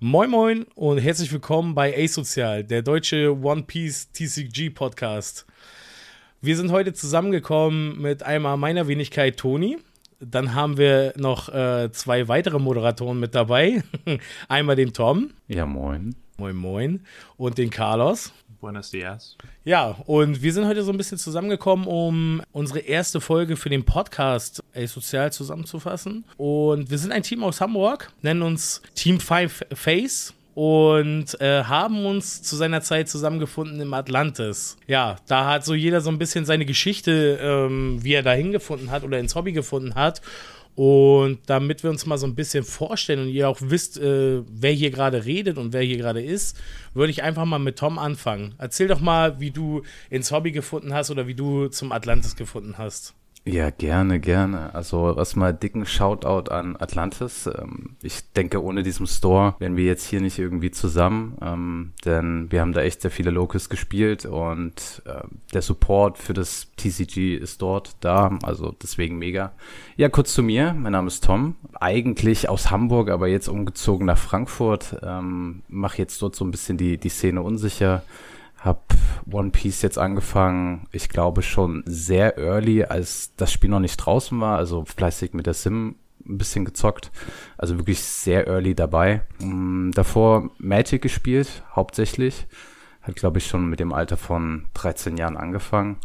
[0.00, 5.44] Moin Moin und herzlich willkommen bei Asozial, der deutsche One Piece TCG Podcast.
[6.40, 9.76] Wir sind heute zusammengekommen mit einmal meiner Wenigkeit Toni.
[10.20, 13.82] Dann haben wir noch äh, zwei weitere Moderatoren mit dabei.
[14.48, 15.32] einmal den Tom.
[15.48, 16.14] Ja, moin.
[16.36, 17.00] Moin Moin.
[17.36, 18.32] Und den Carlos.
[18.60, 19.36] Buenos dias.
[19.64, 23.84] Ja, und wir sind heute so ein bisschen zusammengekommen, um unsere erste Folge für den
[23.84, 26.24] Podcast A Sozial zusammenzufassen.
[26.36, 32.04] Und wir sind ein Team aus Hamburg, nennen uns Team Five Face und äh, haben
[32.04, 34.76] uns zu seiner Zeit zusammengefunden im Atlantis.
[34.88, 38.90] Ja, da hat so jeder so ein bisschen seine Geschichte, ähm, wie er da hingefunden
[38.90, 40.20] hat oder ins Hobby gefunden hat.
[40.78, 44.70] Und damit wir uns mal so ein bisschen vorstellen und ihr auch wisst, äh, wer
[44.70, 46.56] hier gerade redet und wer hier gerade ist,
[46.94, 48.54] würde ich einfach mal mit Tom anfangen.
[48.58, 52.78] Erzähl doch mal, wie du ins Hobby gefunden hast oder wie du zum Atlantis gefunden
[52.78, 53.14] hast.
[53.50, 54.74] Ja, gerne, gerne.
[54.74, 57.46] Also erstmal dicken Shoutout an Atlantis.
[57.46, 62.52] Ähm, ich denke, ohne diesem Store wären wir jetzt hier nicht irgendwie zusammen, ähm, denn
[62.52, 65.22] wir haben da echt sehr viele Locals gespielt und äh,
[65.54, 69.52] der Support für das TCG ist dort da, also deswegen mega.
[69.96, 70.74] Ja, kurz zu mir.
[70.74, 71.56] Mein Name ist Tom.
[71.80, 74.98] Eigentlich aus Hamburg, aber jetzt umgezogen nach Frankfurt.
[75.02, 78.02] Ähm, Mache jetzt dort so ein bisschen die, die Szene unsicher
[78.60, 78.94] hab
[79.30, 84.40] One Piece jetzt angefangen, ich glaube schon sehr early, als das Spiel noch nicht draußen
[84.40, 87.10] war, also fleißig mit der Sim ein bisschen gezockt,
[87.56, 89.22] also wirklich sehr early dabei.
[89.40, 92.46] Um, davor Magic gespielt, hauptsächlich.
[93.02, 95.96] Hat, glaube ich, schon mit dem Alter von 13 Jahren angefangen.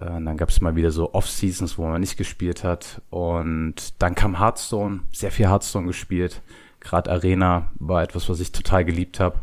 [0.00, 3.00] Äh, dann gab es mal wieder so Off-Seasons, wo man nicht gespielt hat.
[3.08, 6.42] Und dann kam Hearthstone, sehr viel Hearthstone gespielt.
[6.80, 9.40] Gerade Arena war etwas, was ich total geliebt habe.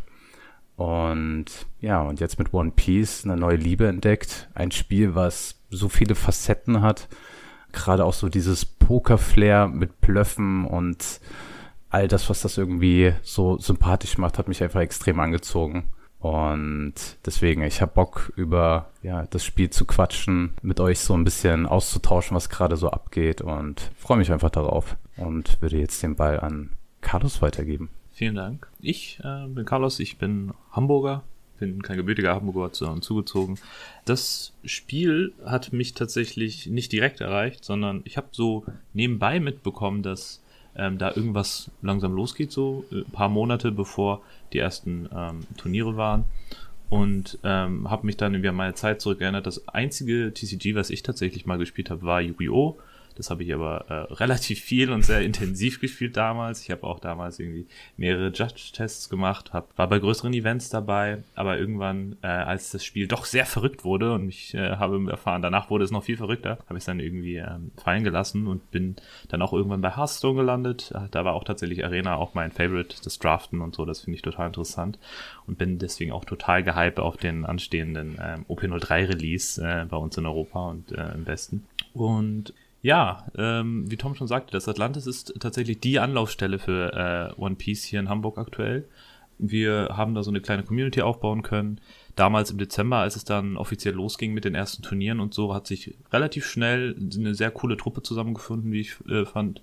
[0.76, 1.46] Und
[1.80, 4.48] ja, und jetzt mit One Piece eine neue Liebe entdeckt.
[4.54, 7.08] Ein Spiel, was so viele Facetten hat.
[7.72, 11.20] Gerade auch so dieses Poker-Flair mit Blöffen und
[11.90, 15.84] all das, was das irgendwie so sympathisch macht, hat mich einfach extrem angezogen.
[16.18, 16.94] Und
[17.26, 21.66] deswegen, ich habe Bock über ja, das Spiel zu quatschen, mit euch so ein bisschen
[21.66, 26.40] auszutauschen, was gerade so abgeht und freue mich einfach darauf und würde jetzt den Ball
[26.40, 26.70] an
[27.02, 27.90] Carlos weitergeben.
[28.14, 28.68] Vielen Dank.
[28.80, 31.24] Ich äh, bin Carlos, ich bin Hamburger,
[31.58, 33.58] bin kein gebürtiger Hamburger, sondern zugezogen.
[34.04, 40.40] Das Spiel hat mich tatsächlich nicht direkt erreicht, sondern ich habe so nebenbei mitbekommen, dass
[40.76, 44.22] ähm, da irgendwas langsam losgeht, so ein äh, paar Monate bevor
[44.52, 46.24] die ersten ähm, Turniere waren.
[46.90, 49.46] Und ähm, habe mich dann irgendwie an meine Zeit zurückerinnert.
[49.46, 52.76] Das einzige TCG, was ich tatsächlich mal gespielt habe, war Yu-Gi-Oh!
[53.16, 56.62] Das habe ich aber äh, relativ viel und sehr intensiv gespielt damals.
[56.62, 57.66] Ich habe auch damals irgendwie
[57.96, 63.06] mehrere Judge-Tests gemacht, hab, war bei größeren Events dabei, aber irgendwann, äh, als das Spiel
[63.06, 66.58] doch sehr verrückt wurde und ich äh, habe erfahren, danach wurde es noch viel verrückter,
[66.68, 68.96] habe ich es dann irgendwie ähm, fallen gelassen und bin
[69.28, 70.92] dann auch irgendwann bei Hearthstone gelandet.
[71.10, 74.22] Da war auch tatsächlich Arena auch mein Favorite, das Draften und so, das finde ich
[74.22, 74.98] total interessant
[75.46, 80.16] und bin deswegen auch total gehypt auf den anstehenden ähm, OP03 Release äh, bei uns
[80.16, 81.66] in Europa und äh, im Westen.
[81.92, 82.52] Und
[82.84, 87.54] ja, ähm, wie Tom schon sagte, das Atlantis ist tatsächlich die Anlaufstelle für äh, One
[87.54, 88.86] Piece hier in Hamburg aktuell.
[89.38, 91.80] Wir haben da so eine kleine Community aufbauen können
[92.16, 95.66] damals im Dezember, als es dann offiziell losging mit den ersten Turnieren und so, hat
[95.66, 99.62] sich relativ schnell eine sehr coole Truppe zusammengefunden, wie ich äh, fand.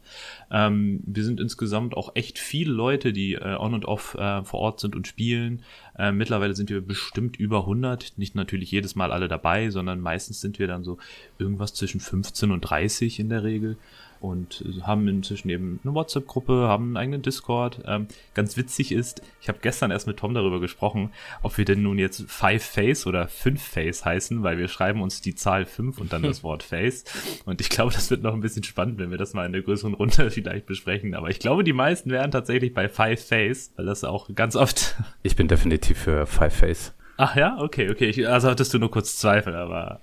[0.50, 4.60] Ähm, wir sind insgesamt auch echt viele Leute, die äh, on und off äh, vor
[4.60, 5.64] Ort sind und spielen.
[5.98, 10.42] Äh, mittlerweile sind wir bestimmt über 100, nicht natürlich jedes Mal alle dabei, sondern meistens
[10.42, 10.98] sind wir dann so
[11.40, 13.78] irgendwas zwischen 15 und 30 in der Regel
[14.22, 17.82] und haben inzwischen eben eine WhatsApp-Gruppe, haben einen eigenen Discord.
[17.86, 21.12] Ähm, ganz witzig ist, ich habe gestern erst mit Tom darüber gesprochen,
[21.42, 25.22] ob wir denn nun jetzt Five Face oder Fünf Face heißen, weil wir schreiben uns
[25.22, 27.04] die Zahl 5 und dann das Wort Face.
[27.46, 29.64] Und ich glaube, das wird noch ein bisschen spannend, wenn wir das mal in der
[29.64, 31.16] größeren Runde vielleicht besprechen.
[31.16, 34.96] Aber ich glaube, die meisten wären tatsächlich bei Five Face, weil das auch ganz oft.
[35.24, 36.94] Ich bin definitiv für Five Face.
[37.18, 38.10] Ach ja, okay, okay.
[38.10, 40.02] Ich, also hattest du nur kurz Zweifel, aber.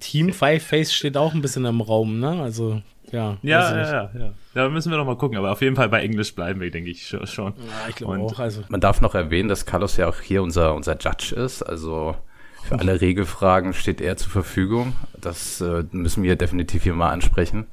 [0.00, 2.40] Team Five Face steht auch ein bisschen im Raum, ne?
[2.40, 2.80] Also
[3.12, 4.32] ja, ja, ja, ja, ja.
[4.54, 6.90] Da müssen wir noch mal gucken, aber auf jeden Fall bei Englisch bleiben wir, denke
[6.90, 7.52] ich schon.
[7.56, 8.38] Ja, ich glaube auch.
[8.38, 8.62] Also.
[8.68, 11.62] Man darf noch erwähnen, dass Carlos ja auch hier unser, unser Judge ist.
[11.62, 12.16] Also
[12.64, 14.94] für alle Regelfragen steht er zur Verfügung.
[15.20, 17.66] Das äh, müssen wir definitiv hier mal ansprechen.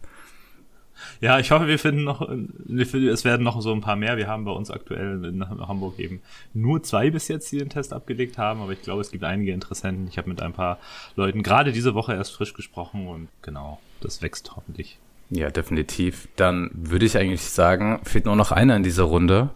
[1.22, 2.22] Ja, ich hoffe, wir finden noch,
[2.70, 4.18] es werden noch so ein paar mehr.
[4.18, 6.22] Wir haben bei uns aktuell in Hamburg eben
[6.54, 9.52] nur zwei bis jetzt, die den Test abgelegt haben, aber ich glaube, es gibt einige
[9.52, 10.08] Interessenten.
[10.08, 10.80] Ich habe mit ein paar
[11.16, 14.98] Leuten gerade diese Woche erst frisch gesprochen und genau, das wächst hoffentlich.
[15.30, 16.28] Ja, definitiv.
[16.36, 19.50] Dann würde ich eigentlich sagen, fehlt nur noch einer in dieser Runde.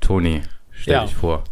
[0.00, 0.42] Toni,
[0.72, 1.04] stell ja.
[1.04, 1.44] dich vor.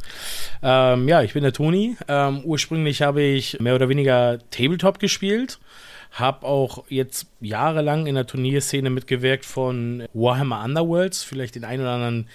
[0.62, 1.96] Ähm, ja, ich bin der Toni.
[2.08, 5.60] Ähm, ursprünglich habe ich mehr oder weniger Tabletop gespielt
[6.10, 11.22] Habe auch jetzt jahrelang in der Turnierszene mitgewirkt von Warhammer Underworlds.
[11.22, 12.28] Vielleicht den einen oder anderen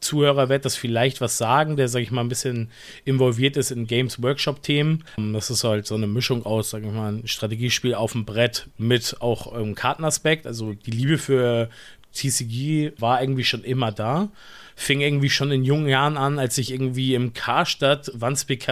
[0.00, 2.70] Zuhörer wird das vielleicht was sagen, der, sag ich mal, ein bisschen
[3.04, 5.04] involviert ist in Games Workshop-Themen.
[5.32, 8.68] Das ist halt so eine Mischung aus, sag ich mal, ein Strategiespiel auf dem Brett
[8.78, 10.46] mit auch einem Kartenaspekt.
[10.46, 11.70] Also die Liebe für
[12.16, 14.30] TCG war irgendwie schon immer da
[14.78, 18.66] fing irgendwie schon in jungen Jahren an, als ich irgendwie im Karstadt Wandsbek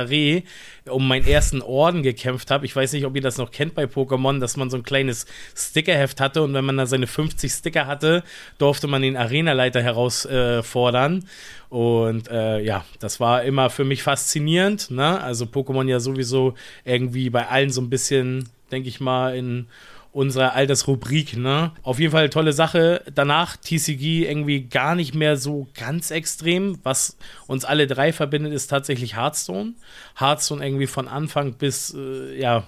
[0.91, 2.67] um meinen ersten Orden gekämpft habe.
[2.67, 5.25] Ich weiß nicht, ob ihr das noch kennt bei Pokémon, dass man so ein kleines
[5.57, 8.23] Stickerheft hatte und wenn man da seine 50 Sticker hatte,
[8.59, 11.25] durfte man den Arenaleiter herausfordern.
[11.71, 14.91] Äh, und äh, ja, das war immer für mich faszinierend.
[14.91, 15.21] Ne?
[15.21, 16.55] Also Pokémon ja sowieso
[16.85, 19.67] irgendwie bei allen so ein bisschen, denke ich mal, in
[20.15, 21.73] unserer Altersrubrik, ne?
[21.83, 23.03] Auf jeden Fall tolle Sache.
[23.13, 26.79] Danach TCG irgendwie gar nicht mehr so ganz extrem.
[26.85, 27.19] Was
[27.49, 29.75] uns alle drei verbindet, ist tatsächlich Hearthstone.
[30.19, 32.65] Hearthstone irgendwie von Anfang bis, äh, ja,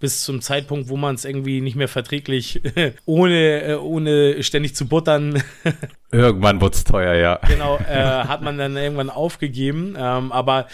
[0.00, 2.60] bis zum Zeitpunkt, wo man es irgendwie nicht mehr verträglich
[3.06, 5.42] ohne, äh, ohne ständig zu buttern.
[6.10, 7.36] Irgendwann wurde es teuer, ja.
[7.48, 9.96] Genau, äh, hat man dann irgendwann aufgegeben.
[9.96, 10.66] Ähm, aber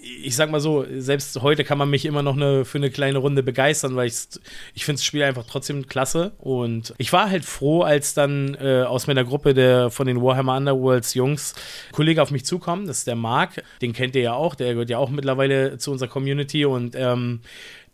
[0.00, 3.18] ich sag mal so, selbst heute kann man mich immer noch eine, für eine kleine
[3.18, 6.32] Runde begeistern, weil ich, finde das Spiel einfach trotzdem klasse.
[6.38, 10.56] Und ich war halt froh, als dann äh, aus meiner Gruppe der von den Warhammer
[10.56, 11.54] Underworlds Jungs
[11.88, 14.72] ein Kollege auf mich zukommen, das ist der Marc, den kennt ihr ja auch, der
[14.72, 16.64] gehört ja auch mittlerweile zu unserer Community.
[16.64, 17.40] Und ähm,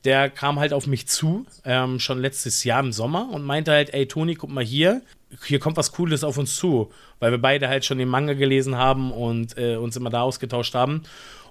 [0.05, 3.93] der kam halt auf mich zu, ähm, schon letztes Jahr im Sommer und meinte halt,
[3.93, 5.03] ey Toni, guck mal hier,
[5.45, 8.77] hier kommt was Cooles auf uns zu, weil wir beide halt schon den Manga gelesen
[8.77, 11.03] haben und äh, uns immer da ausgetauscht haben.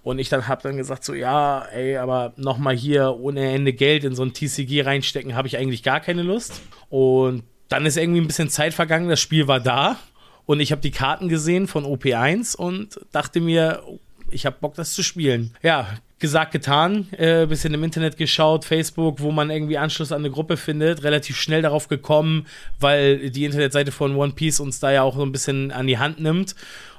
[0.06, 4.04] Und ich dann habe dann gesagt so, ja, ey, aber nochmal hier ohne Ende Geld
[4.04, 6.62] in so ein TCG reinstecken, habe ich eigentlich gar keine Lust.
[6.90, 9.98] Und dann ist irgendwie ein bisschen Zeit vergangen, das Spiel war da
[10.46, 13.81] und ich habe die Karten gesehen von OP1 und dachte mir,
[14.30, 15.56] ich habe Bock, das zu spielen.
[15.63, 15.88] Ja,
[16.19, 17.07] gesagt, getan.
[17.13, 21.04] Äh, bisschen im Internet geschaut, Facebook, wo man irgendwie Anschluss an eine Gruppe findet.
[21.04, 22.46] Relativ schnell darauf gekommen,
[22.80, 25.98] weil die Internetseite von One Piece uns da ja auch so ein bisschen an die
[25.98, 26.54] Hand nimmt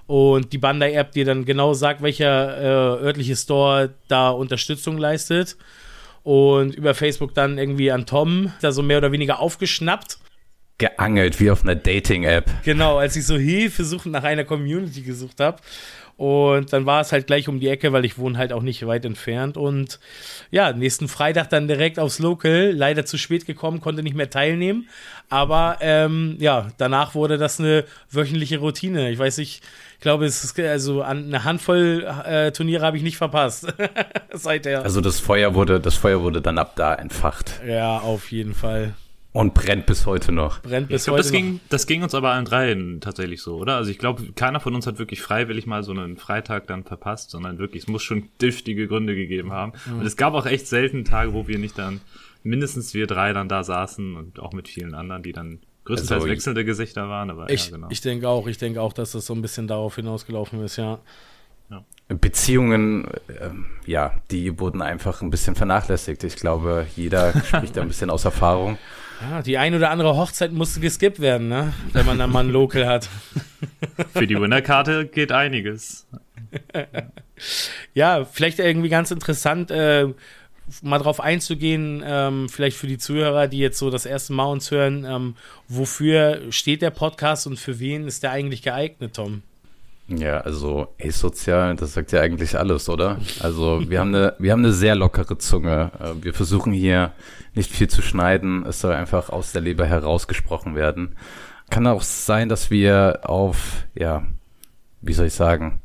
[0.06, 5.56] und die Bandai-App dir dann genau sagt, welcher äh, örtliche Store da Unterstützung leistet.
[6.22, 10.18] Und über Facebook dann irgendwie an Tom da so mehr oder weniger aufgeschnappt.
[10.78, 12.50] Geangelt, wie auf einer Dating-App.
[12.64, 15.58] Genau, als ich so Hilfe suchen nach einer Community gesucht habe.
[16.16, 18.86] Und dann war es halt gleich um die Ecke, weil ich wohne halt auch nicht
[18.86, 19.58] weit entfernt.
[19.58, 20.00] Und
[20.50, 22.72] ja, nächsten Freitag dann direkt aufs Local.
[22.72, 24.88] Leider zu spät gekommen, konnte nicht mehr teilnehmen.
[25.28, 29.10] Aber ähm, ja, danach wurde das eine wöchentliche Routine.
[29.10, 29.62] Ich weiß nicht,
[29.94, 33.66] ich glaube, es ist also eine Handvoll äh, Turniere habe ich nicht verpasst.
[34.32, 34.84] Seither.
[34.84, 37.60] Also das Feuer wurde, das Feuer wurde dann ab da entfacht.
[37.66, 38.94] Ja, auf jeden Fall.
[39.36, 40.62] Und brennt bis heute noch.
[40.62, 41.38] Brennt bis glaub, heute das noch.
[41.38, 43.76] Ging, das ging uns aber allen dreien tatsächlich so, oder?
[43.76, 47.32] Also ich glaube, keiner von uns hat wirklich freiwillig mal so einen Freitag dann verpasst,
[47.32, 49.72] sondern wirklich, es muss schon dürftige Gründe gegeben haben.
[49.84, 49.98] Mhm.
[49.98, 52.00] Und es gab auch echt selten Tage, wo wir nicht dann,
[52.44, 56.32] mindestens wir drei dann da saßen und auch mit vielen anderen, die dann größtenteils also,
[56.32, 57.88] wechselnde Gesichter waren, aber ich, ja, genau.
[57.90, 60.98] Ich denke auch, ich denke auch, dass das so ein bisschen darauf hinausgelaufen ist, ja.
[62.08, 63.50] Beziehungen, äh,
[63.84, 66.22] ja, die wurden einfach ein bisschen vernachlässigt.
[66.22, 68.78] Ich glaube, jeder spricht da ein bisschen aus Erfahrung.
[69.22, 71.72] Ja, die ein oder andere Hochzeit musste geskippt werden, ne?
[71.92, 73.08] wenn man dann mal ein Local hat.
[74.12, 76.06] Für die Winnerkarte geht einiges.
[77.94, 80.08] ja, vielleicht irgendwie ganz interessant, äh,
[80.82, 84.70] mal drauf einzugehen, ähm, vielleicht für die Zuhörer, die jetzt so das erste Mal uns
[84.70, 85.36] hören, ähm,
[85.68, 89.42] wofür steht der Podcast und für wen ist der eigentlich geeignet, Tom?
[90.08, 93.18] Ja, also asozial, das sagt ja eigentlich alles, oder?
[93.40, 95.90] Also wir haben eine, wir haben eine sehr lockere Zunge.
[95.98, 97.12] Äh, wir versuchen hier
[97.54, 98.64] nicht viel zu schneiden.
[98.66, 101.16] Es soll einfach aus der Leber herausgesprochen werden.
[101.70, 104.22] Kann auch sein, dass wir auf, ja,
[105.00, 105.80] wie soll ich sagen,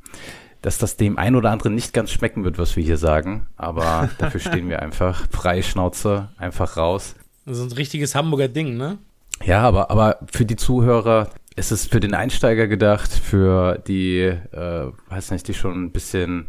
[0.62, 3.48] dass das dem ein oder anderen nicht ganz schmecken wird, was wir hier sagen.
[3.58, 5.28] Aber dafür stehen wir einfach.
[5.32, 7.16] Freie Schnauze, einfach raus.
[7.48, 9.00] Das ist ein richtiges Hamburger Ding, ne?
[9.44, 11.30] Ja, aber, aber für die Zuhörer,
[11.62, 16.48] ist es für den Einsteiger gedacht, für die, äh, weiß nicht, die schon ein bisschen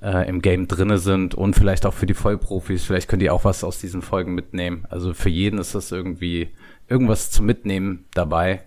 [0.00, 2.84] äh, im Game drinne sind und vielleicht auch für die Vollprofis.
[2.84, 4.86] Vielleicht können die auch was aus diesen Folgen mitnehmen.
[4.88, 6.54] Also für jeden ist das irgendwie
[6.88, 8.62] irgendwas zu mitnehmen dabei.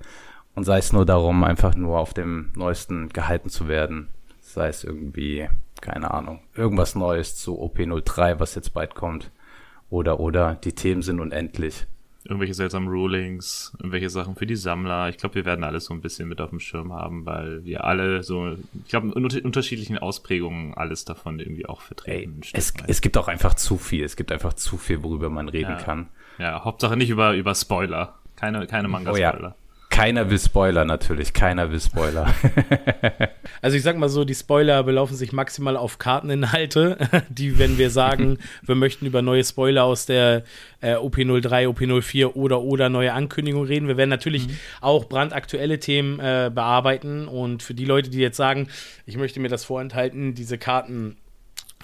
[0.54, 4.10] Und sei es nur darum, einfach nur auf dem Neuesten gehalten zu werden.
[4.42, 5.50] Sei es irgendwie,
[5.82, 9.32] keine Ahnung, irgendwas Neues zu OP03, was jetzt bald kommt.
[9.90, 11.88] Oder, oder, die Themen sind unendlich
[12.30, 15.10] irgendwelche seltsamen Rulings, irgendwelche Sachen für die Sammler.
[15.10, 17.84] Ich glaube, wir werden alles so ein bisschen mit auf dem Schirm haben, weil wir
[17.84, 22.42] alle so, ich glaube, in unterschiedlichen Ausprägungen alles davon irgendwie auch vertreten.
[22.42, 24.04] Ey, es, es gibt auch einfach zu viel.
[24.04, 25.78] Es gibt einfach zu viel, worüber man reden ja.
[25.78, 26.08] kann.
[26.38, 28.16] Ja, Hauptsache nicht über, über Spoiler.
[28.36, 29.40] Keine, keine Manga-Spoiler.
[29.40, 29.56] Oh ja
[30.00, 32.34] keiner will Spoiler natürlich, keiner will Spoiler.
[33.62, 36.98] also ich sag mal so, die Spoiler belaufen sich maximal auf Karteninhalte,
[37.30, 40.46] die, wenn wir sagen, wir möchten über neue Spoiler aus der
[40.80, 43.90] äh, OP03, OP04 oder oder neue Ankündigungen reden.
[43.90, 44.58] Wir werden natürlich mhm.
[44.80, 48.70] auch brandaktuelle Themen äh, bearbeiten und für die Leute, die jetzt sagen,
[49.06, 51.18] ich möchte mir das vorenthalten, diese Karten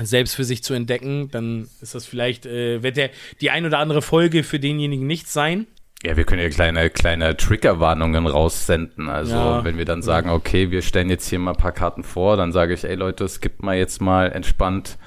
[0.01, 3.09] selbst für sich zu entdecken, dann ist das vielleicht, äh, wird der,
[3.41, 5.67] die ein oder andere Folge für denjenigen nichts sein.
[6.05, 9.09] Ja, wir können ja kleine, kleine Triggerwarnungen raussenden.
[9.09, 12.03] Also ja, wenn wir dann sagen, okay, wir stellen jetzt hier mal ein paar Karten
[12.03, 14.99] vor, dann sage ich, ey Leute, skippt mal jetzt mal entspannt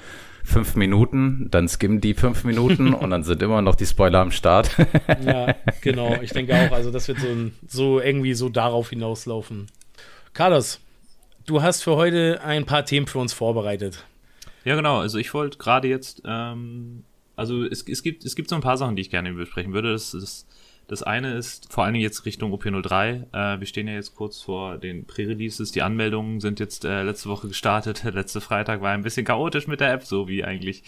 [0.43, 4.31] fünf Minuten, dann skimmen die fünf Minuten und dann sind immer noch die Spoiler am
[4.31, 4.75] Start.
[5.25, 6.17] ja, genau.
[6.21, 7.27] Ich denke auch, also das wird so,
[7.65, 9.67] so irgendwie so darauf hinauslaufen.
[10.33, 10.81] Carlos,
[11.45, 14.05] du hast für heute ein paar Themen für uns vorbereitet.
[14.65, 14.99] Ja, genau.
[14.99, 17.03] Also ich wollte gerade jetzt, ähm,
[17.37, 19.93] also es, es, gibt, es gibt so ein paar Sachen, die ich gerne besprechen würde.
[19.93, 20.45] Das, das,
[20.89, 23.27] das eine ist vor allen Dingen jetzt Richtung OP03.
[23.31, 25.71] Äh, wir stehen ja jetzt kurz vor den Pre-Releases.
[25.71, 28.03] Die Anmeldungen sind jetzt äh, letzte Woche gestartet.
[28.13, 30.83] Letzte Freitag war ein bisschen chaotisch mit der App, so wie eigentlich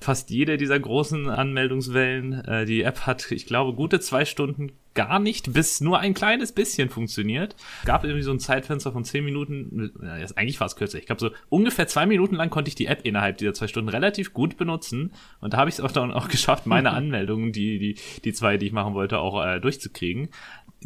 [0.00, 2.44] fast jede dieser großen Anmeldungswellen.
[2.44, 6.52] Äh, die App hat, ich glaube, gute zwei Stunden gar nicht, bis nur ein kleines
[6.52, 7.56] bisschen funktioniert.
[7.84, 10.98] Gab irgendwie so ein Zeitfenster von zehn Minuten, ja, eigentlich war es kürzer.
[10.98, 13.88] Ich glaube, so ungefähr zwei Minuten lang konnte ich die App innerhalb dieser zwei Stunden
[13.88, 15.12] relativ gut benutzen.
[15.40, 18.56] Und da habe ich es auch dann auch geschafft, meine Anmeldungen, die, die, die zwei,
[18.56, 20.28] die ich machen wollte, auch äh, durchzukriegen.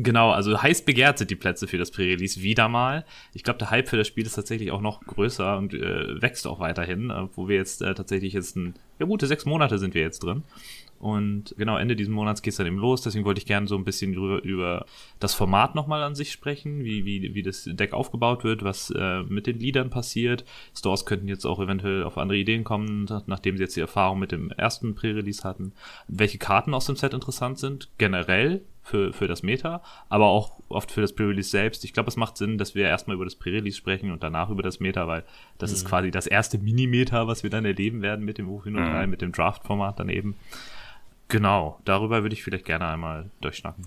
[0.01, 3.05] Genau, also heiß begehrt sind die Plätze für das Pre-Release wieder mal.
[3.35, 6.47] Ich glaube, der Hype für das Spiel ist tatsächlich auch noch größer und äh, wächst
[6.47, 9.95] auch weiterhin, äh, wo wir jetzt äh, tatsächlich jetzt ein, ja gute sechs Monate sind
[9.95, 10.45] wir jetzt drin.
[10.99, 13.03] Und genau, Ende diesen Monats geht's dann eben los.
[13.03, 14.87] Deswegen wollte ich gerne so ein bisschen über, über
[15.21, 19.23] das Format nochmal an sich sprechen, wie, wie, wie das Deck aufgebaut wird, was äh,
[19.23, 20.45] mit den Liedern passiert.
[20.77, 24.33] Stores könnten jetzt auch eventuell auf andere Ideen kommen, nachdem sie jetzt die Erfahrung mit
[24.33, 25.73] dem ersten Pre-Release hatten.
[26.09, 30.91] Welche Karten aus dem Set interessant sind, generell für, für das Meta, aber auch oft
[30.91, 31.85] für das Pre-Release selbst.
[31.85, 34.63] Ich glaube, es macht Sinn, dass wir erstmal über das Pre-Release sprechen und danach über
[34.63, 35.25] das Meta, weil
[35.59, 35.77] das mhm.
[35.77, 39.11] ist quasi das erste Mini-Meta, was wir dann erleben werden mit dem UFI03, mhm.
[39.11, 40.37] mit dem Draft-Format dann eben.
[41.29, 43.87] Genau, darüber würde ich vielleicht gerne einmal durchschnacken.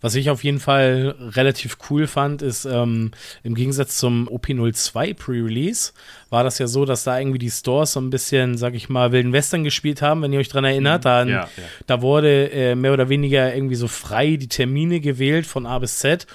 [0.00, 3.10] Was ich auf jeden Fall relativ cool fand, ist ähm,
[3.42, 5.92] im Gegensatz zum OP02 Pre-Release
[6.30, 9.10] war das ja so, dass da irgendwie die Stores so ein bisschen, sag ich mal,
[9.10, 11.00] Wilden Western gespielt haben, wenn ihr euch dran erinnert.
[11.00, 11.08] Mhm.
[11.08, 11.62] Dann, ja, ja.
[11.88, 15.98] Da wurde äh, mehr oder weniger irgendwie so frei die Termine gewählt von A bis
[15.98, 16.28] Z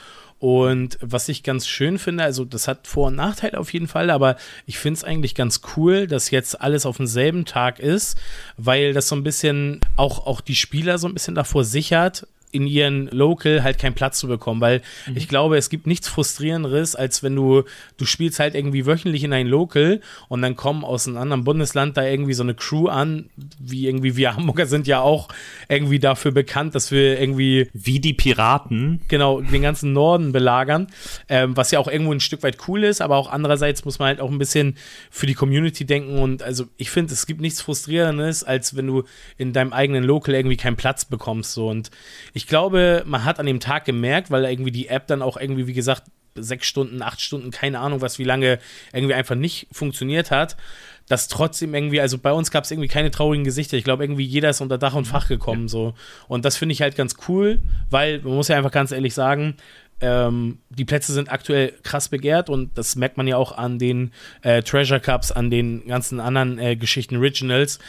[0.44, 4.10] und was ich ganz schön finde, also das hat Vor- und Nachteile auf jeden Fall,
[4.10, 4.36] aber
[4.66, 8.18] ich finde es eigentlich ganz cool, dass jetzt alles auf demselben Tag ist,
[8.58, 12.68] weil das so ein bisschen auch, auch die Spieler so ein bisschen davor sichert, in
[12.68, 15.18] ihren Local halt keinen Platz zu bekommen, weil mhm.
[15.18, 17.64] ich glaube, es gibt nichts frustrierenderes, als wenn du,
[17.98, 21.98] du spielst halt irgendwie wöchentlich in ein Local und dann kommen aus einem anderen Bundesland
[21.98, 25.30] da irgendwie so eine Crew an, wie irgendwie wir Hamburger sind ja auch
[25.68, 30.88] irgendwie dafür bekannt, dass wir irgendwie wie die Piraten genau den ganzen Norden belagern,
[31.30, 34.10] ähm, was ja auch irgendwo ein Stück weit cool ist, aber auch andererseits muss man
[34.10, 34.78] halt auch ein bisschen
[35.10, 39.06] für die Community denken und also ich finde, es gibt nichts frustrierendes, als wenn du
[39.40, 41.90] in deinem eigenen Local irgendwie keinen Platz bekommst so und
[42.34, 45.38] ich ich glaube, man hat an dem Tag gemerkt, weil irgendwie die App dann auch
[45.38, 46.04] irgendwie, wie gesagt,
[46.36, 48.60] sechs Stunden, acht Stunden, keine Ahnung, was wie lange
[48.92, 50.58] irgendwie einfach nicht funktioniert hat,
[51.08, 53.78] dass trotzdem irgendwie, also bei uns gab es irgendwie keine traurigen Gesichter.
[53.78, 55.68] Ich glaube, irgendwie jeder ist unter Dach und Fach gekommen, ja.
[55.70, 55.94] so.
[56.28, 59.56] Und das finde ich halt ganz cool, weil man muss ja einfach ganz ehrlich sagen,
[60.02, 64.12] ähm, die Plätze sind aktuell krass begehrt und das merkt man ja auch an den
[64.42, 67.80] äh, Treasure Cups, an den ganzen anderen äh, Geschichten, Originals.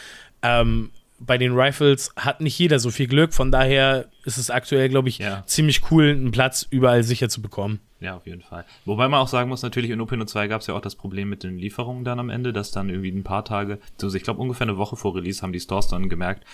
[0.41, 3.33] Ähm, bei den Rifles hat nicht jeder so viel Glück.
[3.33, 5.43] Von daher ist es aktuell, glaube ich, ja.
[5.45, 7.79] ziemlich cool, einen Platz überall sicher zu bekommen.
[7.99, 8.65] Ja, auf jeden Fall.
[8.83, 11.29] Wobei man auch sagen muss, natürlich in Opino 2 gab es ja auch das Problem
[11.29, 14.41] mit den Lieferungen dann am Ende, dass dann irgendwie ein paar Tage, also ich glaube
[14.41, 16.45] ungefähr eine Woche vor Release haben die Stores dann gemerkt,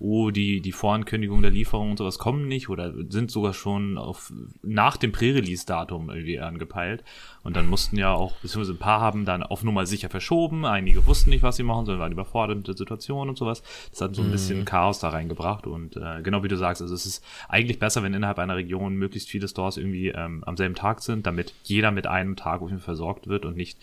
[0.00, 4.32] oh, die, die Vorankündigung der Lieferung und sowas kommen nicht oder sind sogar schon auf
[4.62, 7.02] nach dem Prä-Release-Datum irgendwie angepeilt.
[7.42, 11.06] Und dann mussten ja auch, beziehungsweise ein paar haben dann auf Nummer sicher verschoben, einige
[11.06, 13.62] wussten nicht, was sie machen, sondern waren überfordert mit der Situation und sowas.
[13.90, 14.64] Das hat so ein bisschen mhm.
[14.66, 15.66] Chaos da reingebracht.
[15.66, 18.94] Und äh, genau wie du sagst, also es ist eigentlich besser, wenn innerhalb einer Region
[18.94, 22.68] möglichst viele Stores irgendwie ähm, am selben Tag sind, damit jeder mit einem Tag auf
[22.68, 23.78] jeden Fall versorgt wird und nicht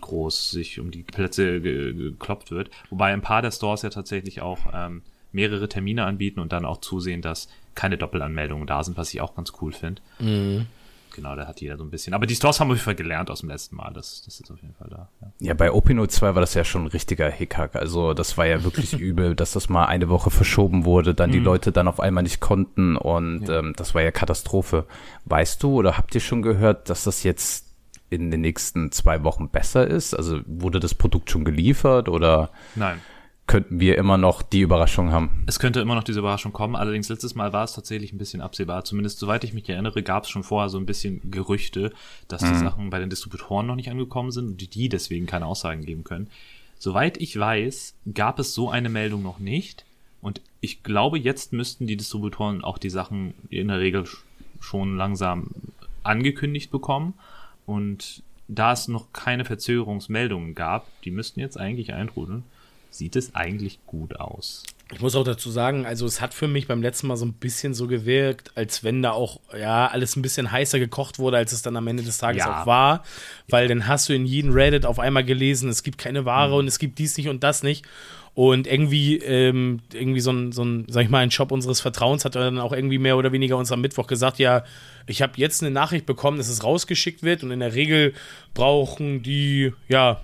[0.00, 2.70] groß sich um die Plätze gekloppt wird.
[2.90, 6.78] Wobei ein paar der Stores ja tatsächlich auch ähm, mehrere Termine anbieten und dann auch
[6.78, 10.02] zusehen, dass keine Doppelanmeldungen da sind, was ich auch ganz cool finde.
[10.18, 10.66] Mhm.
[11.14, 12.14] Genau, da hat jeder so ein bisschen.
[12.14, 13.92] Aber die Stores haben wir auf jeden Fall gelernt aus dem letzten Mal.
[13.92, 15.08] Das, das ist auf jeden Fall da.
[15.20, 17.76] Ja, ja bei Opino 2 war das ja schon ein richtiger Hickhack.
[17.76, 21.34] Also das war ja wirklich übel, dass das mal eine Woche verschoben wurde, dann mhm.
[21.34, 23.58] die Leute dann auf einmal nicht konnten und ja.
[23.58, 24.86] ähm, das war ja Katastrophe.
[25.24, 27.66] Weißt du oder habt ihr schon gehört, dass das jetzt
[28.08, 30.14] in den nächsten zwei Wochen besser ist?
[30.14, 32.50] Also wurde das Produkt schon geliefert oder?
[32.76, 33.00] Nein
[33.50, 35.42] könnten wir immer noch die Überraschung haben.
[35.48, 36.76] Es könnte immer noch diese Überraschung kommen.
[36.76, 38.84] Allerdings letztes Mal war es tatsächlich ein bisschen absehbar.
[38.84, 41.92] Zumindest soweit ich mich erinnere, gab es schon vorher so ein bisschen Gerüchte,
[42.28, 45.84] dass die Sachen bei den Distributoren noch nicht angekommen sind und die deswegen keine Aussagen
[45.84, 46.28] geben können.
[46.78, 49.84] Soweit ich weiß, gab es so eine Meldung noch nicht.
[50.22, 54.04] Und ich glaube, jetzt müssten die Distributoren auch die Sachen in der Regel
[54.60, 55.48] schon langsam
[56.04, 57.14] angekündigt bekommen.
[57.66, 62.44] Und da es noch keine Verzögerungsmeldungen gab, die müssten jetzt eigentlich eintrudeln,
[62.90, 64.62] sieht es eigentlich gut aus.
[64.92, 67.32] Ich muss auch dazu sagen, also es hat für mich beim letzten Mal so ein
[67.34, 71.52] bisschen so gewirkt, als wenn da auch ja alles ein bisschen heißer gekocht wurde, als
[71.52, 72.62] es dann am Ende des Tages Ja.
[72.62, 73.04] auch war,
[73.48, 76.66] weil dann hast du in jedem Reddit auf einmal gelesen, es gibt keine Ware und
[76.66, 77.84] es gibt dies nicht und das nicht.
[78.34, 82.24] Und irgendwie, ähm, irgendwie so ein, so ein, sag ich mal, ein Shop unseres Vertrauens
[82.24, 84.64] hat dann auch irgendwie mehr oder weniger uns am Mittwoch gesagt, ja,
[85.06, 88.14] ich habe jetzt eine Nachricht bekommen, dass es rausgeschickt wird und in der Regel
[88.54, 90.20] brauchen die, ja,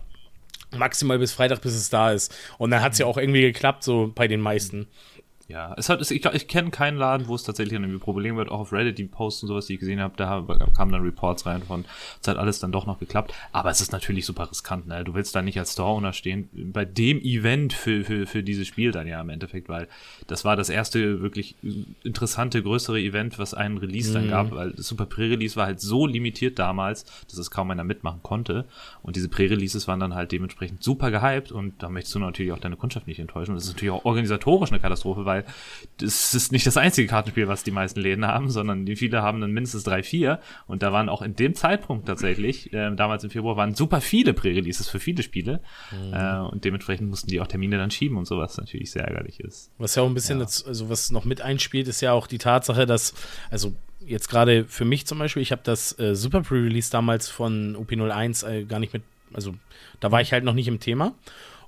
[0.76, 2.34] maximal bis Freitag, bis es da ist.
[2.58, 4.88] Und dann hat es ja auch irgendwie geklappt, so bei den meisten.
[5.48, 8.50] Ja, es hat, es, ich, ich kenne keinen Laden, wo es tatsächlich irgendwie Probleme wird.
[8.50, 11.46] Auch auf Reddit, die Posts und sowas, die ich gesehen habe, da kamen dann Reports
[11.46, 11.84] rein von,
[12.20, 13.32] es hat alles dann doch noch geklappt.
[13.52, 15.04] Aber es ist natürlich super riskant, ne?
[15.04, 18.90] Du willst da nicht als Store-Owner stehen bei dem Event für, für, für dieses Spiel
[18.90, 19.86] dann ja im Endeffekt, weil
[20.26, 21.54] das war das erste wirklich
[22.02, 26.06] interessante, größere Event, was einen Release dann gab, weil das Super Pre-Release war halt so
[26.06, 28.64] limitiert damals, dass es kaum einer mitmachen konnte.
[29.04, 32.58] Und diese Pre-Releases waren dann halt dementsprechend super gehypt und da möchtest du natürlich auch
[32.58, 33.52] deine Kundschaft nicht enttäuschen.
[33.52, 35.35] Und das ist natürlich auch organisatorisch eine Katastrophe, weil
[35.98, 39.40] das ist nicht das einzige Kartenspiel, was die meisten Läden haben, sondern die viele haben
[39.40, 40.40] dann mindestens drei, vier.
[40.66, 44.32] Und da waren auch in dem Zeitpunkt tatsächlich, äh, damals im Februar, waren super viele
[44.32, 45.60] Pre-Releases für viele Spiele.
[46.12, 49.70] Äh, und dementsprechend mussten die auch Termine dann schieben und sowas natürlich sehr ärgerlich ist.
[49.78, 52.38] Was ja auch ein bisschen, dazu, also was noch mit einspielt, ist ja auch die
[52.38, 53.14] Tatsache, dass,
[53.50, 53.74] also
[54.06, 58.46] jetzt gerade für mich zum Beispiel, ich habe das äh, Super Pre-Release damals von OP01
[58.46, 59.02] äh, gar nicht mit,
[59.32, 59.54] also
[60.00, 61.14] da war ich halt noch nicht im Thema.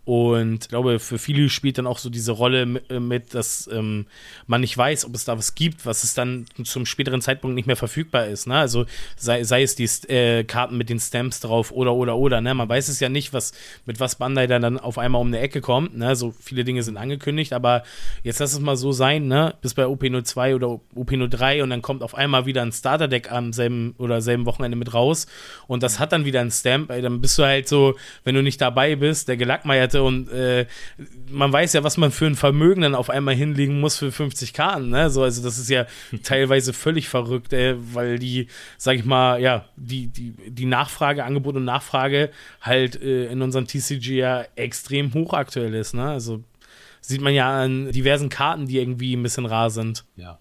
[0.08, 3.68] Und ich glaube, für viele spielt dann auch so diese Rolle mit, äh, mit dass
[3.70, 4.06] ähm,
[4.46, 7.66] man nicht weiß, ob es da was gibt, was es dann zum späteren Zeitpunkt nicht
[7.66, 8.46] mehr verfügbar ist.
[8.46, 8.56] Ne?
[8.56, 8.86] Also
[9.18, 12.40] sei, sei es die äh, Karten mit den Stamps drauf oder oder oder.
[12.40, 12.54] Ne?
[12.54, 13.52] Man weiß es ja nicht, was
[13.84, 15.98] mit was Bandai dann, dann auf einmal um eine Ecke kommt.
[15.98, 16.16] Ne?
[16.16, 17.82] So viele Dinge sind angekündigt, aber
[18.22, 19.56] jetzt lass es mal so sein, ne?
[19.60, 23.94] Bis bei OP02 oder OP03 und dann kommt auf einmal wieder ein Starterdeck am selben
[23.98, 25.26] oder selben Wochenende mit raus
[25.66, 26.90] und das hat dann wieder ein Stamp.
[26.90, 30.66] Ey, dann bist du halt so, wenn du nicht dabei bist, der Gelackmeierte und äh,
[31.30, 34.52] man weiß ja, was man für ein Vermögen dann auf einmal hinlegen muss für 50
[34.52, 35.10] Karten, ne?
[35.10, 35.86] So, also das ist ja
[36.22, 41.56] teilweise völlig verrückt, äh, weil die, sag ich mal, ja, die, die, die Nachfrage, Angebot
[41.56, 46.10] und Nachfrage halt äh, in unserem TCG ja extrem hoch aktuell ist, ne?
[46.10, 46.42] Also
[47.00, 50.04] sieht man ja an diversen Karten, die irgendwie ein bisschen rar sind.
[50.16, 50.38] Ja,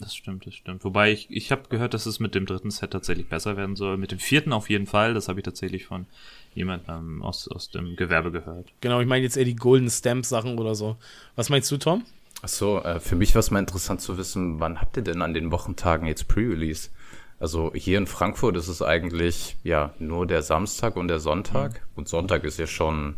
[0.00, 0.84] das stimmt, das stimmt.
[0.84, 3.98] Wobei ich, ich habe gehört, dass es mit dem dritten Set tatsächlich besser werden soll.
[3.98, 5.14] Mit dem vierten auf jeden Fall.
[5.14, 6.06] Das habe ich tatsächlich von
[6.54, 8.72] jemandem aus, aus dem Gewerbe gehört.
[8.80, 10.96] Genau, ich meine jetzt eher die Golden Stamp Sachen oder so.
[11.36, 12.04] Was meinst du, Tom?
[12.42, 15.22] Ach so, äh, für mich war es mal interessant zu wissen, wann habt ihr denn
[15.22, 16.90] an den Wochentagen jetzt Pre-Release?
[17.38, 21.86] Also hier in Frankfurt ist es eigentlich ja nur der Samstag und der Sonntag.
[21.96, 23.16] Und Sonntag ist ja schon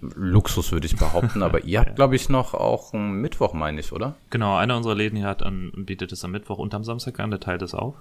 [0.00, 1.42] Luxus, würde ich behaupten.
[1.42, 4.16] Aber ihr habt, glaube ich, noch auch einen Mittwoch, meine ich, oder?
[4.30, 7.30] Genau, einer unserer Läden hier hat an, bietet es am Mittwoch und am Samstag an,
[7.30, 7.94] der teilt es auf.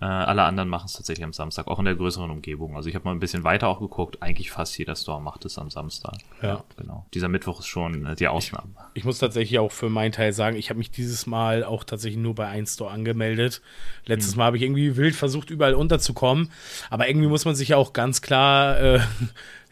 [0.00, 2.76] Äh, alle anderen machen es tatsächlich am Samstag, auch in der größeren Umgebung.
[2.76, 4.22] Also ich habe mal ein bisschen weiter auch geguckt.
[4.22, 6.14] Eigentlich fast jeder Store macht es am Samstag.
[6.42, 6.64] Ja.
[6.76, 7.06] genau.
[7.14, 8.68] Dieser Mittwoch ist schon äh, die Ausnahme.
[8.94, 12.20] Ich muss tatsächlich auch für meinen Teil sagen, ich habe mich dieses Mal auch tatsächlich
[12.20, 13.62] nur bei 1 Store angemeldet.
[14.04, 16.50] Letztes Mal habe ich irgendwie wild versucht, überall unterzukommen.
[16.90, 19.00] Aber irgendwie muss man sich ja auch ganz klar äh,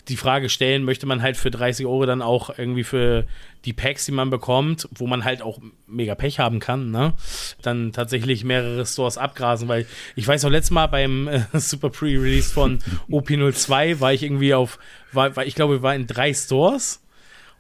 [0.09, 3.25] die Frage stellen, möchte man halt für 30 Euro dann auch irgendwie für
[3.65, 7.15] die Packs, die man bekommt, wo man halt auch mega Pech haben kann, ne?
[7.63, 9.87] Dann tatsächlich mehrere Stores abgrasen, weil
[10.17, 14.79] ich weiß auch letztes Mal beim äh, Super Pre-Release von OP02 war ich irgendwie auf,
[15.13, 17.03] war, war, ich glaube, war in drei Stores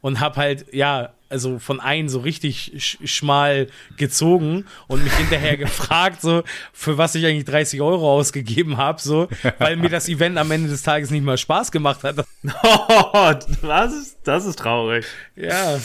[0.03, 3.67] und hab halt, ja, also von einem so richtig sch schmal
[3.97, 9.29] gezogen und mich hinterher gefragt, so, für was ich eigentlich 30 Euro ausgegeben habe, so,
[9.59, 12.25] weil mir das Event am Ende des Tages nicht mal Spaß gemacht hat.
[13.63, 15.05] das, ist, das ist traurig.
[15.35, 15.79] Ja.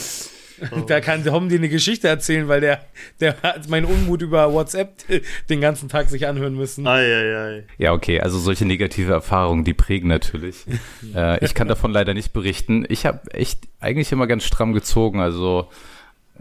[0.86, 2.84] Da kann Tom dir eine Geschichte erzählen, weil der,
[3.20, 4.94] der hat meinen Unmut über WhatsApp
[5.50, 6.86] den ganzen Tag sich anhören müssen.
[6.86, 7.64] Ei, ei, ei.
[7.78, 10.64] Ja, okay, also solche negative Erfahrungen, die prägen natürlich.
[11.14, 12.84] äh, ich kann davon leider nicht berichten.
[12.88, 15.68] Ich habe echt eigentlich immer ganz stramm gezogen, also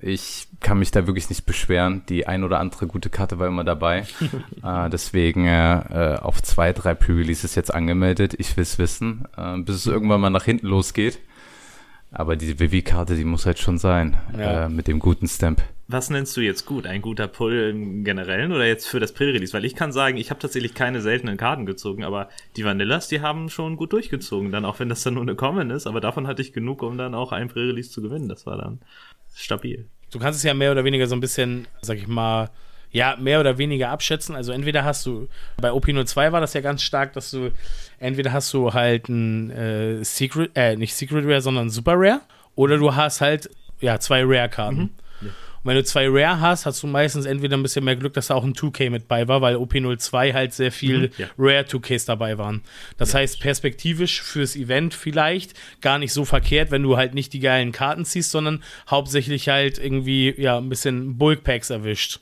[0.02, 2.04] ich kann mich da wirklich nicht beschweren.
[2.10, 4.06] Die ein oder andere gute Karte war immer dabei.
[4.64, 8.36] äh, deswegen äh, auf zwei, drei Pre-Releases jetzt angemeldet.
[8.38, 11.20] Ich will es wissen, äh, bis es irgendwann mal nach hinten losgeht.
[12.12, 14.18] Aber die Vivi-Karte, die muss halt schon sein.
[14.38, 14.66] Ja.
[14.66, 15.62] Äh, mit dem guten Stamp.
[15.88, 16.86] Was nennst du jetzt gut?
[16.86, 19.54] Ein guter Pull im Generellen oder jetzt für das Pre-Release?
[19.54, 23.22] Weil ich kann sagen, ich habe tatsächlich keine seltenen Karten gezogen, aber die Vanillas, die
[23.22, 26.28] haben schon gut durchgezogen, dann auch wenn das dann nur eine Common ist, aber davon
[26.28, 28.28] hatte ich genug, um dann auch ein Pre-Release zu gewinnen.
[28.28, 28.80] Das war dann
[29.34, 29.88] stabil.
[30.12, 32.50] Du kannst es ja mehr oder weniger so ein bisschen, sag ich mal,
[32.92, 34.36] ja, mehr oder weniger abschätzen.
[34.36, 37.52] Also entweder hast du, bei OP02 war das ja ganz stark, dass du,
[38.00, 42.22] entweder hast du halt ein äh, Secret, äh, nicht Secret Rare, sondern Super Rare,
[42.56, 43.50] oder du hast halt,
[43.80, 44.90] ja, zwei Rare-Karten.
[45.62, 48.28] Und wenn du zwei Rare hast, hast du meistens entweder ein bisschen mehr Glück, dass
[48.28, 51.28] da auch ein 2K mit bei war, weil OP02 halt sehr viel Mhm, ja.
[51.38, 52.62] Rare 2Ks dabei waren.
[52.98, 57.42] Das heißt, perspektivisch fürs Event vielleicht gar nicht so verkehrt, wenn du halt nicht die
[57.42, 62.22] geilen Karten ziehst, sondern hauptsächlich halt irgendwie, ja, ein bisschen Bulk-Packs erwischt.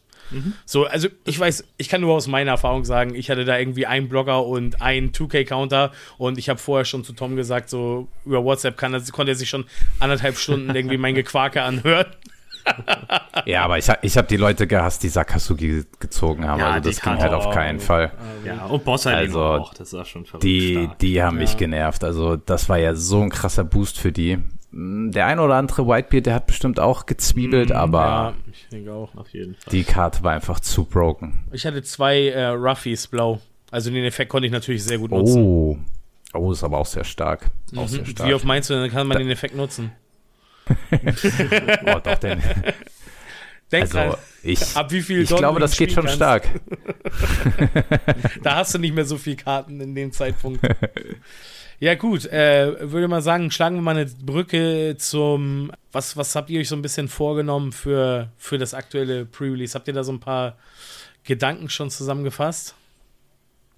[0.65, 3.85] So, also ich weiß, ich kann nur aus meiner Erfahrung sagen, ich hatte da irgendwie
[3.85, 8.43] einen Blogger und einen 2K-Counter und ich habe vorher schon zu Tom gesagt, so über
[8.43, 9.65] WhatsApp kann konnte er sich schon
[9.99, 12.07] anderthalb Stunden irgendwie mein Gequake anhören.
[13.45, 16.59] Ja, aber ich, ich habe die Leute gehasst, die Sakasugi gezogen haben.
[16.59, 18.11] Ja, also das ging halt auf keinen Fall.
[18.45, 20.99] Ja, und Bossarino Also, auch, das war schon verrückt Die, stark.
[20.99, 21.57] die haben mich Ja.
[21.59, 22.03] genervt.
[22.03, 24.39] Also das war ja so ein krasser Boost für die.
[24.71, 28.93] Mm, Der ein oder andere Whitebeard, der hat bestimmt auch gezwiebelt, aber Ja, ich denke
[28.93, 29.15] auch.
[29.15, 29.71] Auf jeden Fall.
[29.71, 31.45] die Karte war einfach zu broken.
[31.51, 33.39] Ich hatte zwei äh, Ruffies blau.
[33.71, 35.41] Also den Effekt konnte ich natürlich sehr gut nutzen.
[35.43, 35.77] Oh.
[36.33, 37.49] Oh, ist aber auch sehr stark.
[37.75, 38.05] Auch sehr Mhm.
[38.07, 38.29] stark.
[38.29, 39.91] Wie oft meinst du, dann kann man den Effekt nutzen?
[40.91, 42.41] oh, doch, denn,
[43.71, 46.43] Denk also dran, ich, ab wie viel ich Don glaube, das geht schon spielen stark.
[46.43, 48.39] kannst.
[48.43, 50.59] Da hast du nicht mehr so viel Karten in dem Zeitpunkt.
[51.79, 55.71] ja, gut, äh, würde mal sagen, schlagen wir mal eine Brücke zum.
[55.91, 59.73] Was, was habt ihr euch so ein bisschen vorgenommen für, für das aktuelle Pre-Release?
[59.75, 60.55] Habt ihr da so ein paar
[61.23, 62.75] Gedanken schon zusammengefasst?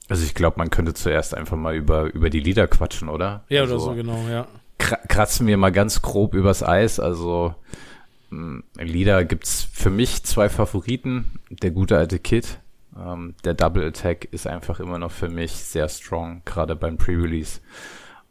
[0.08, 3.44] Also ich glaube, man könnte zuerst einfach mal über, über die Lieder quatschen, oder?
[3.50, 4.48] Ja, also, oder so, genau, ja.
[4.80, 7.00] kra- kratzen wir mal ganz grob übers Eis.
[7.00, 7.54] Also
[8.32, 11.40] mh, Lieder gibt's für mich zwei Favoriten.
[11.50, 12.60] Der gute alte Kid.
[13.00, 17.62] Ähm, der Double Attack ist einfach immer noch für mich sehr strong, gerade beim Pre-Release.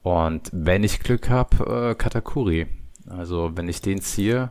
[0.03, 2.67] Und wenn ich Glück habe, äh, Katakuri.
[3.09, 4.51] Also wenn ich den ziehe,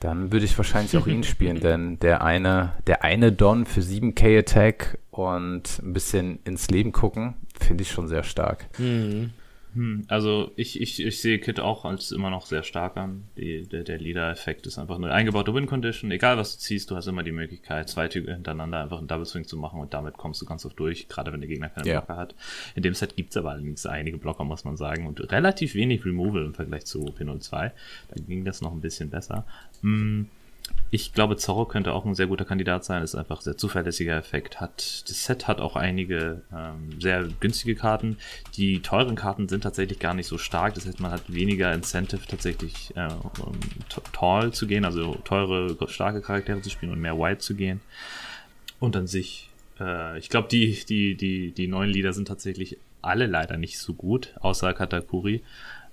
[0.00, 4.38] dann würde ich wahrscheinlich auch ihn spielen, denn der eine, der eine Don für 7k
[4.40, 8.66] Attack und ein bisschen ins Leben gucken, finde ich schon sehr stark.
[8.78, 9.30] Mhm.
[9.74, 13.24] Hm, also ich, ich, ich sehe Kit auch als immer noch sehr stark an.
[13.36, 16.10] Die, der der Leader-Effekt ist einfach eine eingebaute Win-Condition.
[16.10, 19.44] Egal was du ziehst, du hast immer die Möglichkeit, zwei Züge hintereinander einfach einen Double-Swing
[19.46, 22.00] zu machen und damit kommst du ganz oft durch, gerade wenn der Gegner keine Ja.
[22.00, 22.34] Blocker hat.
[22.74, 26.44] In dem Set gibt's aber allerdings einige Blocker, muss man sagen, und relativ wenig Removal
[26.44, 27.50] im Vergleich zu P02.
[27.50, 29.44] Da ging das noch ein bisschen besser.
[29.82, 30.28] Hm,
[30.94, 33.02] ich glaube, Zorro könnte auch ein sehr guter Kandidat sein.
[33.02, 34.60] Ist einfach sehr zuverlässiger Effekt.
[34.60, 38.16] Hat das Set hat auch einige ähm, sehr günstige Karten.
[38.56, 40.74] Die teuren Karten sind tatsächlich gar nicht so stark.
[40.74, 43.08] Das heißt, man hat weniger Incentive tatsächlich äh,
[43.42, 43.58] um,
[44.12, 47.80] tall zu gehen, also teure starke Charaktere zu spielen und mehr White zu gehen.
[48.78, 49.50] Und an sich,
[49.80, 53.94] äh, ich glaube, die die die die neuen Lieder sind tatsächlich alle leider nicht so
[53.94, 55.42] gut, außer Katakuri.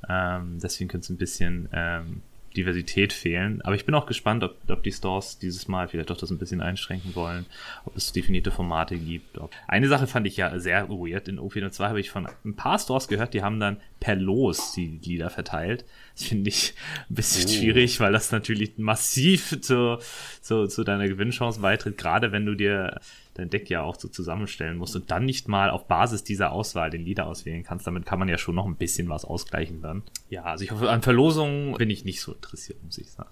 [0.07, 2.21] Ähm, deswegen könnte es ein bisschen ähm,
[2.55, 3.61] Diversität fehlen.
[3.61, 6.37] Aber ich bin auch gespannt, ob, ob die Stores dieses Mal vielleicht doch das ein
[6.37, 7.45] bisschen einschränken wollen,
[7.85, 9.37] ob es definierte Formate gibt.
[9.37, 11.27] Ob Eine Sache fand ich ja sehr weird.
[11.27, 14.99] In O402 habe ich von ein paar Stores gehört, die haben dann per Los die
[15.01, 15.85] Lieder verteilt.
[16.15, 16.73] Das finde ich
[17.09, 17.53] ein bisschen Oh.
[17.53, 19.99] schwierig, weil das natürlich massiv zu,
[20.41, 22.99] zu, zu deiner Gewinnchance beitritt, gerade wenn du dir
[23.35, 26.89] dein Deck ja auch so zusammenstellen musst und dann nicht mal auf Basis dieser Auswahl
[26.89, 27.87] den Lieder auswählen kannst.
[27.87, 30.03] Damit kann man ja schon noch ein bisschen was ausgleichen dann.
[30.29, 33.29] Ja, also ich hoffe, an Verlosungen bin ich nicht so interessiert, muss ich sagen.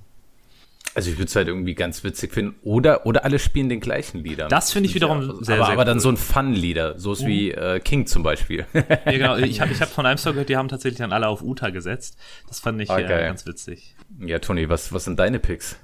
[0.95, 2.55] Also ich würde es halt irgendwie ganz witzig finden.
[2.63, 4.47] Oder, oder alle spielen den gleichen Lieder.
[4.47, 6.01] Das finde ich wiederum sehr, aber, sehr aber dann cool.
[6.01, 8.65] so ein Fun-Lieder, so ist wie äh, King zum Beispiel.
[9.05, 9.37] Ja, genau.
[9.37, 11.69] Ich habe ich hab von einem Store gehört, die haben tatsächlich dann alle auf Uta
[11.69, 12.17] gesetzt.
[12.47, 13.95] Das fand ich Ah, äh, ganz witzig.
[14.19, 15.77] ja, Toni, was, was sind deine Picks?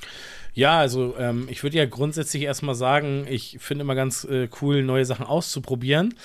[0.53, 4.83] Ja, also ähm, ich würde ja grundsätzlich erstmal sagen, ich finde immer ganz äh, cool,
[4.83, 6.15] neue Sachen auszuprobieren.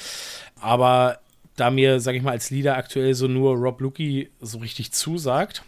[0.61, 1.19] Aber
[1.57, 5.63] da mir, sag ich mal, als Leader aktuell so nur Rob Lucky so richtig zusagt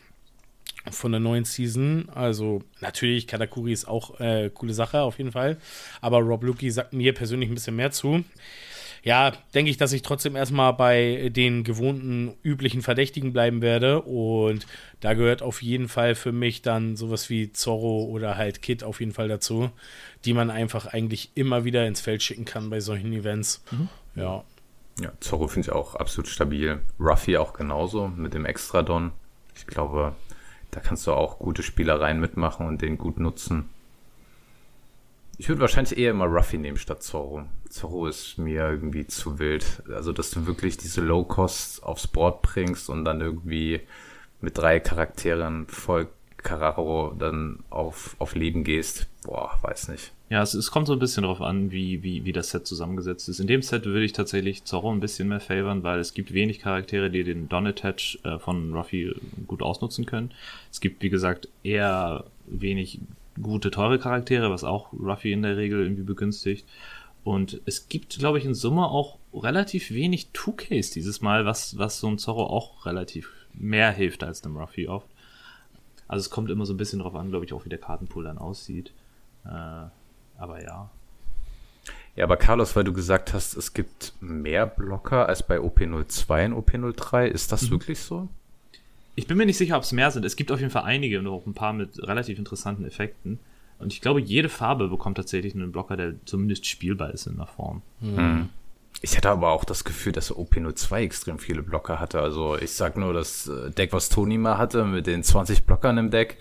[0.90, 5.58] von der neuen Season, also natürlich, Katakuri ist auch äh, coole Sache auf jeden Fall,
[6.00, 8.24] aber Rob Lucky sagt mir persönlich ein bisschen mehr zu.
[9.04, 14.02] Ja, denke ich, dass ich trotzdem erstmal bei den gewohnten, üblichen Verdächtigen bleiben werde.
[14.02, 14.64] Und
[15.00, 19.00] da gehört auf jeden Fall für mich dann sowas wie Zorro oder halt Kid auf
[19.00, 19.70] jeden Fall dazu,
[20.24, 23.64] die man einfach eigentlich immer wieder ins Feld schicken kann bei solchen Events.
[24.14, 24.44] Ja.
[25.00, 26.80] Ja, Zorro finde ich auch absolut stabil.
[27.00, 29.12] Ruffy auch genauso mit dem Extradon.
[29.56, 30.14] Ich glaube,
[30.72, 33.68] da kannst du auch gute Spielereien mitmachen und den gut nutzen.
[35.38, 37.44] Ich würde wahrscheinlich eher immer Ruffy nehmen statt Zorro.
[37.68, 39.82] Zorro ist mir irgendwie zu wild.
[39.88, 43.80] Also, dass du wirklich diese Low-Costs aufs Board bringst und dann irgendwie
[44.40, 46.08] mit drei Charakteren voll
[46.38, 50.12] Carraro dann auf, auf Leben gehst, boah, weiß nicht.
[50.32, 53.28] Ja, es, es kommt so ein bisschen darauf an, wie, wie, wie das Set zusammengesetzt
[53.28, 53.38] ist.
[53.38, 56.60] In dem Set würde ich tatsächlich Zorro ein bisschen mehr favoren, weil es gibt wenig
[56.60, 59.14] Charaktere, die den Don-Attach äh, von Ruffy
[59.46, 60.30] gut ausnutzen können.
[60.70, 62.98] Es gibt, wie gesagt, eher wenig
[63.42, 66.66] gute, teure Charaktere, was auch Ruffy in der Regel irgendwie begünstigt.
[67.24, 72.00] Und es gibt, glaube ich, in Summe auch relativ wenig 2Ks dieses Mal, was, was
[72.00, 75.08] so ein Zorro auch relativ mehr hilft als dem Ruffy oft.
[76.08, 78.24] Also es kommt immer so ein bisschen drauf an, glaube ich, auch wie der Kartenpool
[78.24, 78.94] dann aussieht.
[79.44, 79.88] Äh,
[80.42, 80.90] aber ja.
[82.14, 86.54] Ja, aber Carlos, weil du gesagt hast, es gibt mehr Blocker als bei OP02 und
[86.54, 87.70] OP03, ist das mhm.
[87.70, 88.28] wirklich so?
[89.14, 90.24] Ich bin mir nicht sicher, ob es mehr sind.
[90.24, 93.38] Es gibt auf jeden Fall einige und auch ein paar mit relativ interessanten Effekten.
[93.78, 97.46] Und ich glaube, jede Farbe bekommt tatsächlich einen Blocker, der zumindest spielbar ist in der
[97.46, 97.82] Form.
[98.00, 98.48] Mhm.
[99.00, 102.20] Ich hatte aber auch das Gefühl, dass OP02 extrem viele Blocker hatte.
[102.20, 105.98] Also ich sag nur, das äh, Deck, was Toni mal hatte, mit den 20 Blockern
[105.98, 106.38] im Deck,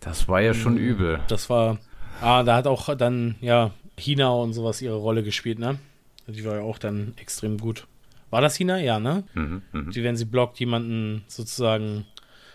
[0.00, 0.78] das war ja schon mhm.
[0.78, 1.20] übel.
[1.28, 1.78] Das war,
[2.20, 5.78] ah, da hat auch dann, ja, China und sowas ihre Rolle gespielt, ne?
[6.26, 7.86] Die war ja auch dann extrem gut.
[8.30, 8.78] War das China?
[8.78, 9.24] Ja, ne?
[9.34, 9.92] Mhm, mh.
[9.92, 12.04] Die, wenn sie blockt, jemanden sozusagen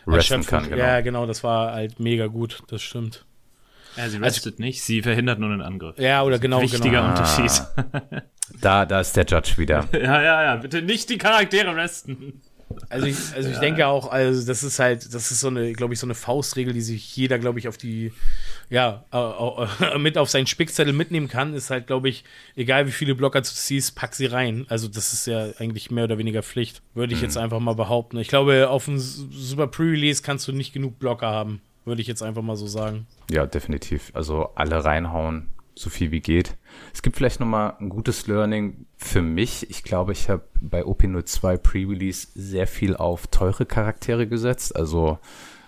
[0.08, 0.66] resten kann.
[0.66, 0.78] Genau.
[0.78, 3.26] Ja, genau, das war halt mega gut, das stimmt.
[3.96, 5.98] Ja, sie restet also, nicht, sie verhindert nur einen Angriff.
[6.00, 7.10] Ja, oder genau, Wichtiger genau.
[7.10, 7.52] Unterschied.
[7.92, 8.22] Ah,
[8.62, 9.88] da, da ist der Judge wieder.
[9.94, 12.42] ja, ja, ja, bitte nicht die Charaktere resten.
[12.90, 13.62] Also ich, also ich ja.
[13.62, 16.74] denke auch, also das ist halt, das ist so eine, glaube ich, so eine Faustregel,
[16.74, 18.14] die sich jeder, glaube ich, auf die,
[18.70, 22.24] ja, äh, mit auf seinen Spickzettel mitnehmen kann, ist halt, glaube ich,
[22.56, 24.66] egal wie viele Blocker du ziehst, pack sie rein.
[24.70, 27.26] Also das ist ja eigentlich mehr oder weniger Pflicht, würde ich mhm.
[27.26, 28.18] jetzt einfach mal behaupten.
[28.18, 32.24] Ich glaube, auf dem Super Pre-Release kannst du nicht genug Blocker haben, würde ich jetzt
[32.24, 33.08] einfach mal so sagen.
[33.30, 34.12] Ja, definitiv.
[34.14, 36.56] Also alle reinhauen, so viel wie geht.
[36.94, 39.70] Es gibt vielleicht nochmal ein gutes Learning für mich.
[39.70, 44.76] Ich glaube, ich habe bei OP02 Pre-Release sehr viel auf teure Charaktere gesetzt.
[44.76, 45.20] Also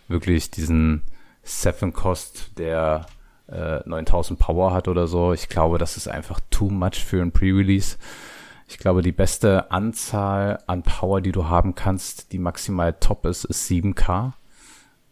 [0.07, 1.01] wirklich diesen
[1.45, 3.05] Seven Cost, der
[3.47, 5.31] äh, 9000 Power hat oder so.
[5.31, 7.97] Ich glaube, das ist einfach too much für ein Pre-Release.
[8.67, 13.45] Ich glaube, die beste Anzahl an Power, die du haben kannst, die maximal top ist,
[13.45, 14.33] ist 7k.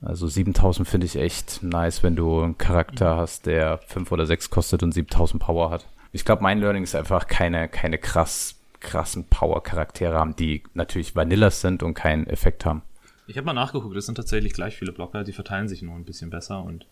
[0.01, 4.49] Also 7000 finde ich echt nice, wenn du einen Charakter hast, der 5 oder 6
[4.49, 5.85] kostet und 7000 Power hat.
[6.11, 11.61] Ich glaube, mein Learning ist einfach keine, keine krass, krassen Power-Charaktere haben, die natürlich Vanillas
[11.61, 12.81] sind und keinen Effekt haben.
[13.27, 16.05] Ich habe mal nachgeguckt, es sind tatsächlich gleich viele Blocker, die verteilen sich nur ein
[16.05, 16.85] bisschen besser und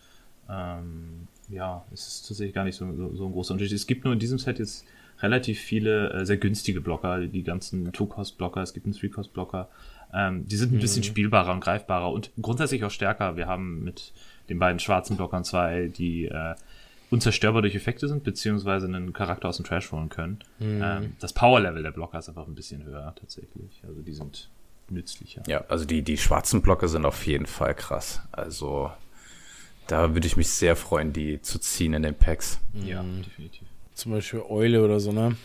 [0.48, 3.76] ähm, ja, es ist tatsächlich gar nicht so, so, so, ein großer Unterschied.
[3.76, 4.84] Es gibt nur in diesem Set jetzt
[5.20, 9.68] relativ viele äh, sehr günstige Blocker, die ganzen Two-Cost-Blocker, es gibt einen Three-Cost-Blocker,
[10.12, 11.06] ähm, die sind ein bisschen mhm.
[11.06, 13.36] spielbarer und greifbarer und grundsätzlich auch stärker.
[13.36, 14.12] Wir haben mit
[14.48, 16.54] den beiden schwarzen Blockern zwei, die äh,
[17.10, 20.40] unzerstörbar durch Effekte sind, beziehungsweise einen Charakter aus dem Trash holen können.
[20.58, 20.82] Mhm.
[20.82, 23.82] Ähm, das Power-Level der Blocker ist einfach ein bisschen höher tatsächlich.
[23.86, 24.50] Also die sind
[24.92, 25.42] nützlicher.
[25.46, 28.22] Ja, also die, die schwarzen Blocker sind auf jeden Fall krass.
[28.32, 28.90] Also
[29.86, 32.60] da würde ich mich sehr freuen, die zu ziehen in den Packs.
[32.74, 33.22] Ja, mhm.
[33.22, 33.68] definitiv.
[33.94, 35.36] Zum Beispiel Eule oder so, ne?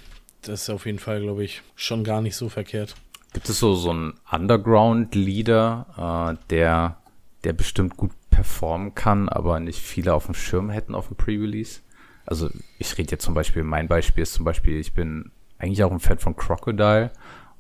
[0.42, 2.96] Das ist auf jeden Fall, glaube ich, schon gar nicht so verkehrt.
[3.34, 6.98] Gibt es so, so einen Underground-Leader, äh, der,
[7.44, 11.82] der bestimmt gut performen kann, aber nicht viele auf dem Schirm hätten auf dem Pre-Release?
[12.26, 15.92] Also ich rede jetzt zum Beispiel, mein Beispiel ist zum Beispiel, ich bin eigentlich auch
[15.92, 17.12] ein Fan von Crocodile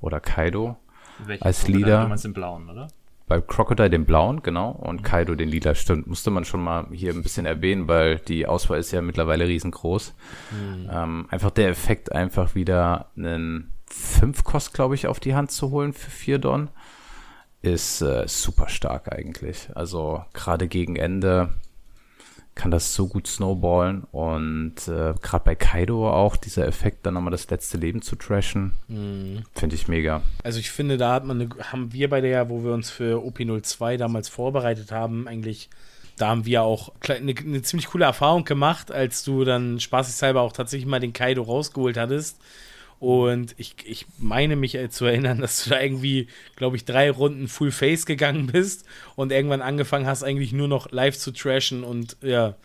[0.02, 0.78] oder Kaido
[1.26, 1.86] Welchen als Crocodile?
[1.86, 2.08] Leader.
[2.08, 2.88] Meinst den blauen, oder?
[3.28, 5.04] Bei Crocodile den blauen, genau, und mhm.
[5.04, 6.08] Kaido den lila, stimmt.
[6.08, 10.14] Musste man schon mal hier ein bisschen erwähnen, weil die Auswahl ist ja mittlerweile riesengroß.
[10.52, 10.90] Mhm.
[10.90, 15.72] Ähm, einfach der Effekt, einfach wieder einen 5 Kost, glaube ich, auf die Hand zu
[15.72, 16.70] holen für 4 Don,
[17.62, 19.70] ist äh, super stark eigentlich.
[19.76, 21.50] Also gerade gegen Ende
[22.58, 27.32] kann das so gut snowballen und äh, gerade bei Kaido auch dieser Effekt, dann nochmal
[27.32, 29.38] das letzte Leben zu trashen, mm.
[29.54, 30.22] finde ich mega.
[30.44, 33.24] Also ich finde, da hat man eine, haben wir bei der, wo wir uns für
[33.24, 35.70] OP02 damals vorbereitet haben, eigentlich
[36.18, 40.52] da haben wir auch eine, eine, ziemlich coole Erfahrung gemacht, als du dann spaßeshalber auch
[40.52, 42.40] tatsächlich mal den Kaido rausgeholt hattest
[43.00, 47.48] und ich, ich meine mich zu erinnern, dass du da irgendwie, glaube ich, drei Runden
[47.48, 52.18] Full Face gegangen bist und irgendwann angefangen hast, eigentlich nur noch live zu trashen und
[52.22, 52.56] ja.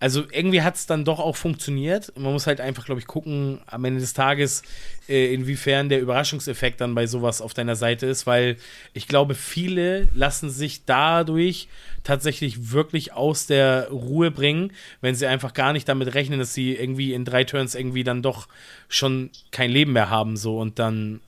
[0.00, 2.12] Also irgendwie hat es dann doch auch funktioniert.
[2.16, 4.62] Man muss halt einfach, glaube ich, gucken am Ende des Tages,
[5.08, 8.58] äh, inwiefern der Überraschungseffekt dann bei sowas auf deiner Seite ist, weil
[8.92, 11.68] ich glaube, viele lassen sich dadurch
[12.04, 16.76] tatsächlich wirklich aus der Ruhe bringen, wenn sie einfach gar nicht damit rechnen, dass sie
[16.76, 18.46] irgendwie in drei Turns irgendwie dann doch
[18.88, 21.20] schon kein Leben mehr haben so und dann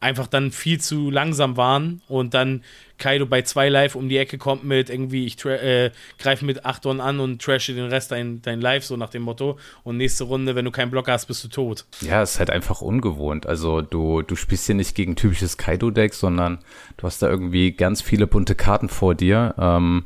[0.00, 2.62] einfach dann viel zu langsam waren und dann
[2.98, 6.84] Kaido bei zwei Live um die Ecke kommt mit irgendwie, ich äh, greife mit 8
[6.84, 9.58] Don an und trashe den Rest dein, dein Live, so nach dem Motto.
[9.84, 11.86] Und nächste Runde, wenn du keinen Block hast, bist du tot.
[12.02, 13.46] Ja, ist halt einfach ungewohnt.
[13.46, 16.58] Also du, du spielst hier nicht gegen typisches Kaido-Deck, sondern
[16.98, 19.54] du hast da irgendwie ganz viele bunte Karten vor dir.
[19.58, 20.04] Ähm,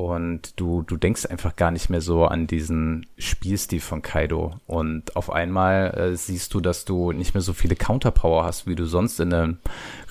[0.00, 4.54] und du, du denkst einfach gar nicht mehr so an diesen Spielstil von Kaido.
[4.66, 8.74] Und auf einmal äh, siehst du, dass du nicht mehr so viele Counterpower hast, wie
[8.74, 9.58] du sonst in einem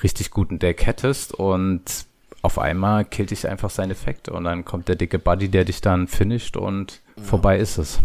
[0.03, 1.33] richtig guten Deck hättest.
[1.33, 2.05] Und
[2.43, 4.29] auf einmal killt dich einfach sein Effekt.
[4.29, 7.23] Und dann kommt der dicke Buddy, der dich dann finisht und ja.
[7.23, 7.99] vorbei ist es.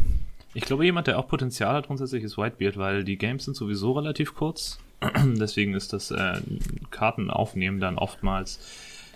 [0.54, 3.92] Ich glaube, jemand, der auch Potenzial hat grundsätzlich, ist Whitebeard, weil die Games sind sowieso
[3.92, 4.78] relativ kurz.
[5.22, 6.40] Deswegen ist das äh,
[6.90, 8.58] Kartenaufnehmen dann oftmals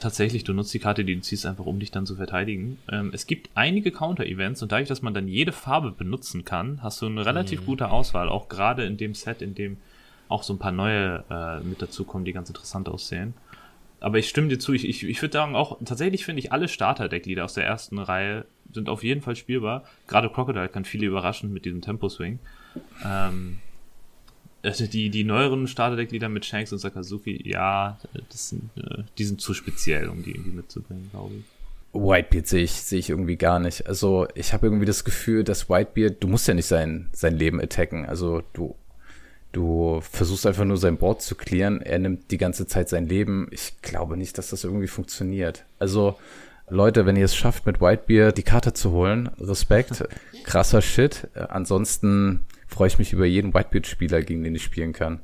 [0.01, 2.79] Tatsächlich, du nutzt die Karte, die du ziehst, einfach um dich dann zu verteidigen.
[2.91, 7.03] Ähm, es gibt einige Counter-Events und dadurch, dass man dann jede Farbe benutzen kann, hast
[7.03, 7.67] du eine relativ mhm.
[7.67, 9.79] gute Auswahl, auch gerade in dem Set, in dem
[10.29, 13.35] auch so ein paar neue äh, mit dazukommen, die ganz interessant aussehen.
[14.01, 16.69] Aber ich stimme dir zu, ich, ich, ich würde sagen, auch tatsächlich finde ich alle
[16.69, 19.85] Starter-Decklieder aus der ersten Reihe sind auf jeden Fall spielbar.
[20.07, 22.39] Gerade Crocodile kann viele überraschen mit diesem Tempo-Swing.
[23.05, 23.59] Ähm,
[24.64, 27.99] die, die neueren Starterdeck-Lieder mit Shanks und Sakazuki, ja,
[28.31, 31.44] sind, äh, die sind zu speziell, um die irgendwie mitzubringen, glaube ich.
[31.92, 33.87] Whitebeard sehe ich, sehe ich irgendwie gar nicht.
[33.87, 37.61] Also ich habe irgendwie das Gefühl, dass Whitebeard, du musst ja nicht sein, sein Leben
[37.61, 38.05] attacken.
[38.05, 38.75] Also du,
[39.53, 41.81] du versuchst einfach nur sein Board zu klären.
[41.81, 43.49] Er nimmt die ganze Zeit sein Leben.
[43.51, 45.64] Ich glaube nicht, dass das irgendwie funktioniert.
[45.79, 46.18] Also
[46.70, 50.04] Leute, wenn ihr es schafft, mit Whitebeard die Karte zu holen, Respekt,
[50.44, 51.28] krasser Shit.
[51.35, 55.20] Ansonsten freue ich mich über jeden Whitebeard-Spieler, gegen den ich spielen kann.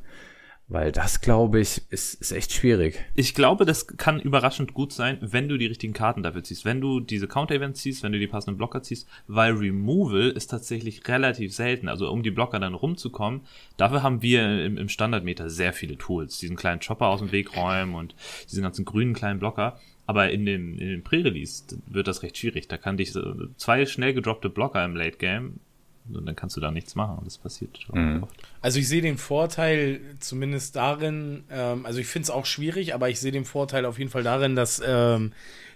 [0.67, 2.99] Weil das, glaube ich, ist, ist echt schwierig.
[3.15, 6.65] Ich glaube, das kann überraschend gut sein, wenn du die richtigen Karten dafür ziehst.
[6.65, 11.07] Wenn du diese Counter-Events ziehst, wenn du die passenden Blocker ziehst, weil Removal ist tatsächlich
[11.07, 11.87] relativ selten.
[11.87, 13.43] Also um die Blocker dann rumzukommen,
[13.77, 16.39] dafür haben wir im, im Standardmeter sehr viele Tools.
[16.39, 18.15] Diesen kleinen Chopper aus dem Weg räumen und
[18.51, 19.79] diesen ganzen grünen kleinen Blocker.
[20.07, 22.69] Aber in dem, in dem Pre-Release wird das recht schwierig.
[22.69, 25.61] Da kann dich so zwei schnell gedroppte Blocker im Late Game
[26.13, 27.21] und dann kannst du da nichts machen.
[27.25, 28.23] Das passiert mhm.
[28.23, 28.37] oft.
[28.61, 33.09] Also ich sehe den Vorteil zumindest darin, ähm, also ich finde es auch schwierig, aber
[33.09, 35.33] ich sehe den Vorteil auf jeden Fall darin, dass ähm,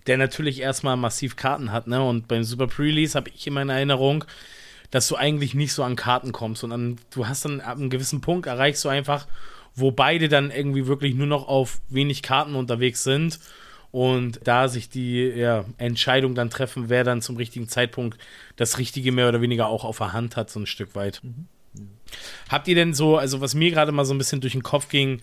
[0.06, 2.02] der natürlich erstmal massiv Karten hat, ne?
[2.02, 4.24] Und beim Super Pre-Release habe ich immer in Erinnerung,
[4.90, 8.20] dass du eigentlich nicht so an Karten kommst, sondern du hast dann ab einem gewissen
[8.20, 9.26] Punkt erreichst du einfach,
[9.74, 13.38] wo beide dann irgendwie wirklich nur noch auf wenig Karten unterwegs sind
[13.90, 18.18] und da sich die ja, Entscheidung dann treffen, wer dann zum richtigen Zeitpunkt
[18.56, 21.20] das Richtige mehr oder weniger auch auf der Hand hat, so ein Stück weit.
[21.22, 21.46] Mhm.
[22.48, 24.88] Habt ihr denn so, also was mir gerade mal so ein bisschen durch den Kopf
[24.88, 25.20] ging,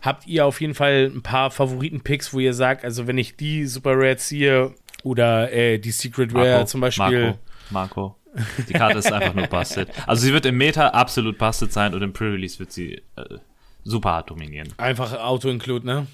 [0.00, 3.66] habt ihr auf jeden Fall ein paar Favoriten-Picks, wo ihr sagt, also wenn ich die
[3.66, 7.20] Super Rare ziehe oder äh, die Secret Rare Marco, zum Beispiel.
[7.20, 7.38] Marco,
[7.70, 8.16] Marco.
[8.66, 9.88] Die Karte ist einfach nur busted.
[10.06, 13.38] Also sie wird im Meta absolut busted sein und im Pre-Release wird sie äh,
[13.84, 14.68] super hart dominieren.
[14.76, 16.06] Einfach Auto-Include, ne?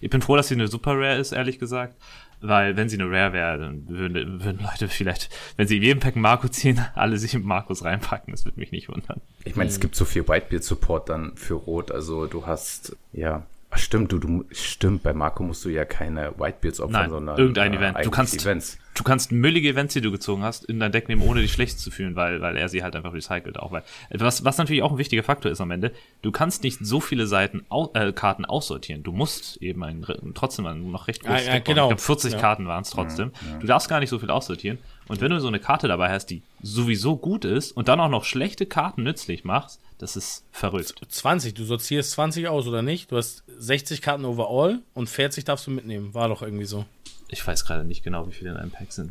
[0.00, 1.94] Ich bin froh, dass sie eine Super Rare ist, ehrlich gesagt.
[2.40, 6.00] Weil, wenn sie eine Rare wäre, dann würden, würden Leute vielleicht, wenn sie in jedem
[6.00, 8.32] Pack einen Marco ziehen, alle sich mit Markus reinpacken.
[8.32, 9.22] Das würde mich nicht wundern.
[9.44, 11.90] Ich meine, es gibt so viel Whitebeard-Support dann für Rot.
[11.90, 13.46] Also, du hast, ja,
[13.78, 17.72] stimmt, du, du, stimmt, bei Marco musst du ja keine Whitebeards opfern, Nein, sondern irgendein
[17.72, 17.98] äh, Event.
[18.04, 18.78] Du kannst, Events.
[18.94, 21.78] du kannst müllige Events, die du gezogen hast, in dein Deck nehmen, ohne dich schlecht
[21.78, 23.72] zu fühlen, weil, weil er sie halt einfach recycelt auch.
[23.72, 27.00] Weil, was, was natürlich auch ein wichtiger Faktor ist am Ende, du kannst nicht so
[27.00, 29.02] viele Seiten, äh, Karten aussortieren.
[29.02, 31.84] Du musst eben ein, trotzdem noch recht großes ja, ja, genau.
[31.84, 32.38] Ich glaube, 40 ja.
[32.38, 33.32] Karten waren es trotzdem.
[33.34, 34.78] Ja, du darfst gar nicht so viel aussortieren.
[35.08, 38.08] Und wenn du so eine Karte dabei hast, die sowieso gut ist und dann auch
[38.08, 40.94] noch schlechte Karten nützlich machst, das ist verrückt.
[41.08, 43.10] 20, du sortierst 20 aus oder nicht?
[43.10, 46.12] Du hast 60 Karten overall und 40 darfst du mitnehmen.
[46.12, 46.84] War doch irgendwie so.
[47.28, 49.10] Ich weiß gerade nicht genau, wie viele in einem Pack sind.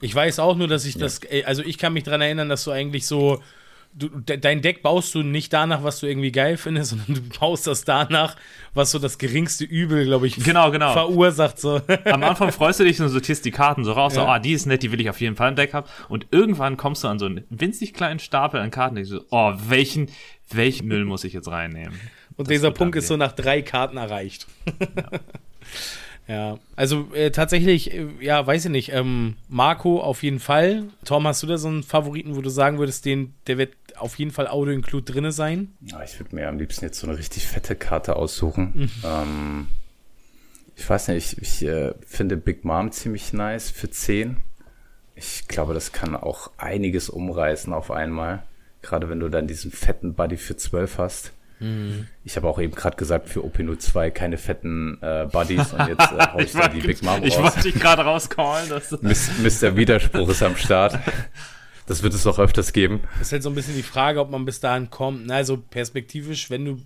[0.00, 1.02] ich weiß auch nur, dass ich ja.
[1.02, 3.42] das, also ich kann mich daran erinnern, dass du eigentlich so
[3.98, 7.66] du, dein Deck baust du nicht danach, was du irgendwie geil findest, sondern du baust
[7.66, 8.36] das danach,
[8.74, 10.92] was so das geringste Übel, glaube ich, genau, genau.
[10.92, 11.58] verursacht.
[11.58, 11.80] So.
[12.04, 14.22] Am Anfang freust du dich und sortierst die Karten so raus, ja.
[14.22, 15.86] so, ah, die ist nett, die will ich auf jeden Fall im Deck haben.
[16.08, 19.24] Und irgendwann kommst du an so einen winzig kleinen Stapel an Karten, und denkst so,
[19.30, 20.10] oh, welchen,
[20.50, 21.98] welchen Müll muss ich jetzt reinnehmen?
[22.36, 24.46] Und das dieser Punkt ist so nach drei Karten erreicht.
[24.96, 25.18] Ja.
[26.28, 28.92] Ja, also äh, tatsächlich, äh, ja, weiß ich nicht.
[28.92, 30.84] Ähm, Marco auf jeden Fall.
[31.06, 34.18] Tom, hast du da so einen Favoriten, wo du sagen würdest, den, der wird auf
[34.18, 35.74] jeden Fall Auto-Include drinne sein?
[35.80, 38.72] Ja, ich würde mir am liebsten jetzt so eine richtig fette Karte aussuchen.
[38.74, 38.90] Mhm.
[39.04, 39.66] Ähm,
[40.76, 44.38] ich weiß nicht, ich, ich äh, finde Big Mom ziemlich nice für 10.
[45.14, 48.44] Ich glaube, das kann auch einiges umreißen auf einmal.
[48.82, 51.32] Gerade wenn du dann diesen fetten Buddy für 12 hast.
[51.58, 52.06] Mhm.
[52.24, 56.26] Ich habe auch eben gerade gesagt, für OP02 keine fetten äh, Buddies und jetzt äh,
[56.32, 57.24] hau ich, da die Big Mom raus.
[57.24, 58.68] Ich wollte dich gerade rauscallen.
[58.70, 59.76] Mr.
[59.76, 60.98] Widerspruch ist am Start.
[61.88, 63.00] Das wird es auch öfters geben.
[63.18, 65.26] Das ist halt so ein bisschen die Frage, ob man bis dahin kommt.
[65.26, 66.78] Na, also perspektivisch, wenn du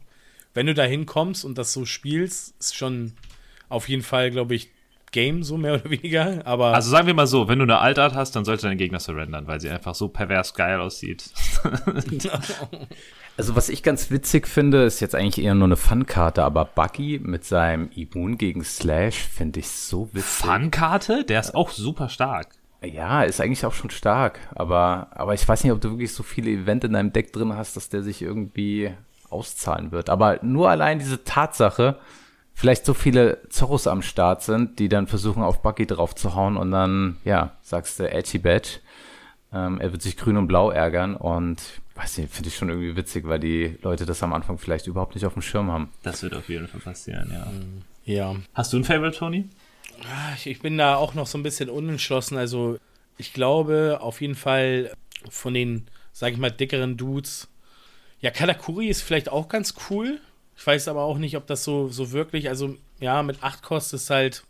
[0.54, 3.12] wenn du da hinkommst und das so spielst, ist schon
[3.68, 4.70] auf jeden Fall, glaube ich,
[5.10, 6.46] Game, so mehr oder weniger.
[6.46, 9.00] Aber also sagen wir mal so, wenn du eine Altart hast, dann sollte dein Gegner
[9.00, 11.30] surrendern, weil sie einfach so pervers geil aussieht.
[13.36, 17.20] also was ich ganz witzig finde, ist jetzt eigentlich eher nur eine Fun-Karte, aber Bucky
[17.22, 20.24] mit seinem Immun gegen Slash finde ich so witzig.
[20.24, 21.24] Fun-Karte?
[21.24, 22.48] Der ist auch super stark.
[22.84, 26.22] Ja, ist eigentlich auch schon stark, aber, aber ich weiß nicht, ob du wirklich so
[26.22, 28.90] viele Event in deinem Deck drin hast, dass der sich irgendwie
[29.30, 30.10] auszahlen wird.
[30.10, 31.98] Aber nur allein diese Tatsache,
[32.54, 36.56] vielleicht so viele Zorros am Start sind, die dann versuchen, auf Bucky drauf zu hauen
[36.56, 38.80] und dann, ja, sagst du Edgy Badge.
[39.52, 41.62] Ähm, er wird sich grün und blau ärgern und
[41.94, 45.14] weiß nicht, finde ich schon irgendwie witzig, weil die Leute das am Anfang vielleicht überhaupt
[45.14, 45.90] nicht auf dem Schirm haben.
[46.02, 47.46] Das wird auf jeden Fall passieren, ja.
[48.04, 48.36] Ja.
[48.54, 49.48] Hast du ein Favorite, Tony?
[50.04, 52.36] Ah, ich bin da auch noch so ein bisschen unentschlossen.
[52.36, 52.78] Also,
[53.18, 54.92] ich glaube auf jeden Fall
[55.30, 57.48] von den, sag ich mal, dickeren Dudes.
[58.20, 60.20] Ja, Katakuri ist vielleicht auch ganz cool.
[60.56, 64.00] Ich weiß aber auch nicht, ob das so, so wirklich, also ja, mit 8 kostet
[64.00, 64.44] es halt.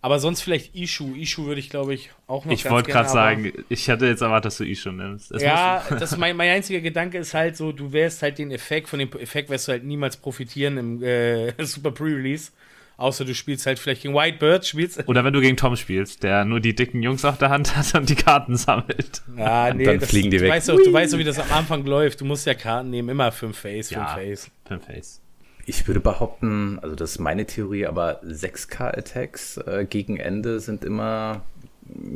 [0.00, 1.14] Aber sonst vielleicht Ishu.
[1.14, 4.46] Ishu würde ich, glaube ich, auch noch Ich wollte gerade sagen, ich hatte jetzt erwartet,
[4.46, 5.32] dass du Ishu nimmst.
[5.32, 8.90] Es ja, das mein, mein einziger Gedanke ist halt so, du wärst halt den Effekt,
[8.90, 12.52] von dem Effekt wirst du halt niemals profitieren im äh, Super Pre-Release.
[12.96, 15.08] Außer du spielst halt vielleicht gegen Whitebird, spielst.
[15.08, 17.94] Oder wenn du gegen Tom spielst, der nur die dicken Jungs auf der Hand hat
[17.94, 19.22] und die Karten sammelt.
[19.36, 20.52] Ja, nee, dann das, fliegen die du weg.
[20.52, 22.20] Weißt auch, du weißt doch, wie das am Anfang läuft.
[22.20, 24.06] Du musst ja Karten nehmen, immer 5 Face, 5 Ja.
[24.14, 24.50] Face.
[24.66, 25.20] Fünf Face.
[25.66, 31.42] Ich würde behaupten, also das ist meine Theorie, aber 6K-Attacks äh, gegen Ende sind immer,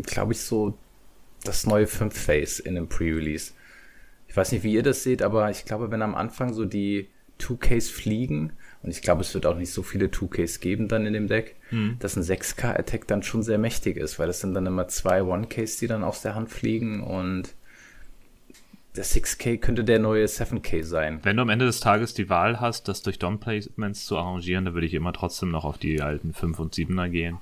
[0.04, 0.76] glaube ich, so
[1.44, 3.52] das neue 5-Face in einem Pre-Release.
[4.28, 7.08] Ich weiß nicht, wie ihr das seht, aber ich glaube, wenn am Anfang so die
[7.40, 8.52] 2Ks fliegen,
[8.82, 11.56] und ich glaube, es wird auch nicht so viele 2Ks geben dann in dem Deck,
[11.98, 15.80] dass ein 6K-Attack dann schon sehr mächtig ist, weil das sind dann immer zwei 1Ks,
[15.80, 17.54] die dann aus der Hand fliegen und
[18.96, 21.20] der 6K könnte der neue 7K sein.
[21.22, 24.74] Wenn du am Ende des Tages die Wahl hast, das durch Dom-Placements zu arrangieren, dann
[24.74, 27.38] würde ich immer trotzdem noch auf die alten 5 und 7er gehen.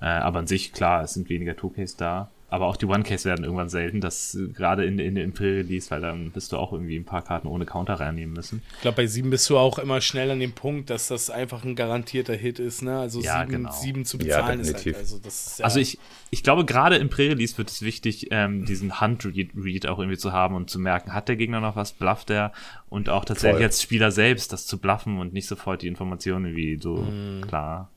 [0.00, 2.30] Äh, aber an sich, klar, es sind weniger 2Ks da.
[2.50, 6.00] Aber auch die 1Ks werden irgendwann selten, das äh, gerade in, in, im Pre-Release, weil
[6.00, 8.60] dann bist du auch irgendwie ein paar Karten ohne Counter reinnehmen müssen.
[8.74, 11.64] Ich glaube, bei 7 bist du auch immer schnell an dem Punkt, dass das einfach
[11.64, 12.98] ein garantierter Hit ist, ne?
[12.98, 13.70] Also Ja, 7, genau.
[13.72, 15.98] 7 zu Ja, bezahlen ist halt, also das ist ja, Also ich,
[16.30, 20.54] ich glaube, gerade im Pre-Release wird es wichtig, ähm, diesen Hand-Read auch irgendwie zu haben
[20.56, 22.52] und zu merken, hat der Gegner noch was, blufft er
[22.88, 23.64] und auch tatsächlich Voll.
[23.64, 27.42] als Spieler selbst das zu bluffen und nicht sofort die Informationen wie so Mhm.
[27.46, 27.90] klar.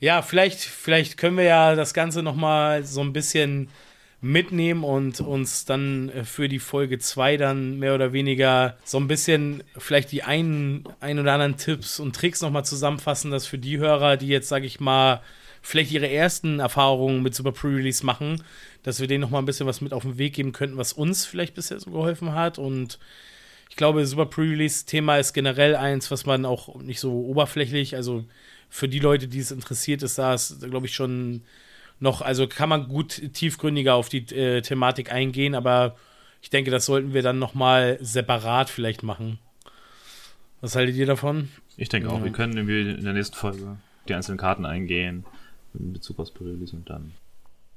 [0.00, 3.68] Ja, vielleicht, vielleicht können wir ja das Ganze nochmal so ein bisschen
[4.20, 9.08] mitnehmen und uns dann äh, für die Folge 2 dann mehr oder weniger so ein
[9.08, 13.78] bisschen vielleicht die einen, ein oder anderen Tipps und Tricks nochmal zusammenfassen, dass für die
[13.78, 15.22] Hörer, die jetzt, sage ich mal,
[15.62, 18.42] vielleicht ihre ersten Erfahrungen mit Super Pre-Release machen,
[18.82, 21.26] dass wir denen nochmal ein bisschen was mit auf den Weg geben könnten, was uns
[21.26, 22.58] vielleicht bisher so geholfen hat.
[22.58, 22.98] Und
[23.68, 28.24] ich glaube, Super Pre-Release-Thema ist generell eins, was man auch nicht so oberflächlich, also
[28.68, 31.42] für die Leute, die es interessiert ist, da glaube ich, schon
[32.00, 35.96] noch, also kann man gut tiefgründiger auf die äh, Thematik eingehen, aber
[36.42, 39.38] ich denke, das sollten wir dann nochmal separat vielleicht machen.
[40.60, 41.48] Was haltet ihr davon?
[41.76, 42.24] Ich denke auch, Ja.
[42.24, 43.76] wir können irgendwie in der nächsten Folge
[44.08, 45.24] die einzelnen Karten eingehen
[45.78, 47.12] in Bezug aufs Pre-Release und dann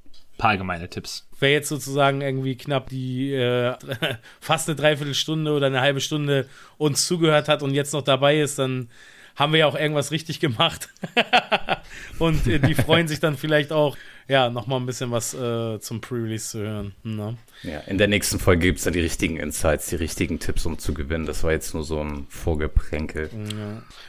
[0.05, 1.27] ein paar allgemeine Tipps.
[1.39, 3.75] Wer jetzt sozusagen irgendwie knapp die äh,
[4.39, 6.47] fast eine Dreiviertelstunde oder eine halbe Stunde
[6.77, 8.89] uns zugehört hat und jetzt noch dabei ist, dann
[9.35, 10.89] haben wir ja auch irgendwas richtig gemacht.
[12.19, 13.97] und äh, die freuen sich dann vielleicht auch,
[14.27, 16.93] ja, nochmal ein bisschen was äh, zum Pre-Release zu hören.
[17.03, 17.37] Ne?
[17.63, 20.79] Ja, in der nächsten Folge gibt es dann die richtigen Insights, die richtigen Tipps, um
[20.79, 21.25] zu gewinnen.
[21.25, 23.29] Das war jetzt nur so ein Vorgepränkel.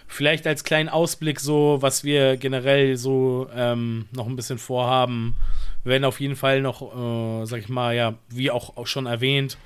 [0.07, 5.37] Vielleicht als kleinen Ausblick so, was wir generell so ähm, noch ein bisschen vorhaben.
[5.83, 9.07] Wir werden auf jeden Fall noch, äh, sag ich mal, ja, wie auch, auch schon
[9.07, 9.59] erwähnt,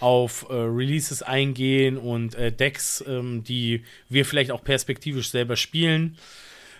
[0.00, 6.18] auf äh, Releases eingehen und äh, Decks, ähm, die wir vielleicht auch perspektivisch selber spielen.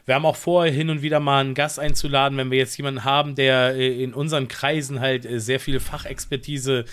[0.04, 3.04] Wir haben auch vor, hin und wieder mal einen Gast einzuladen, wenn wir jetzt jemanden
[3.04, 6.84] haben, der äh, in unseren Kreisen halt äh, sehr viel Fachexpertise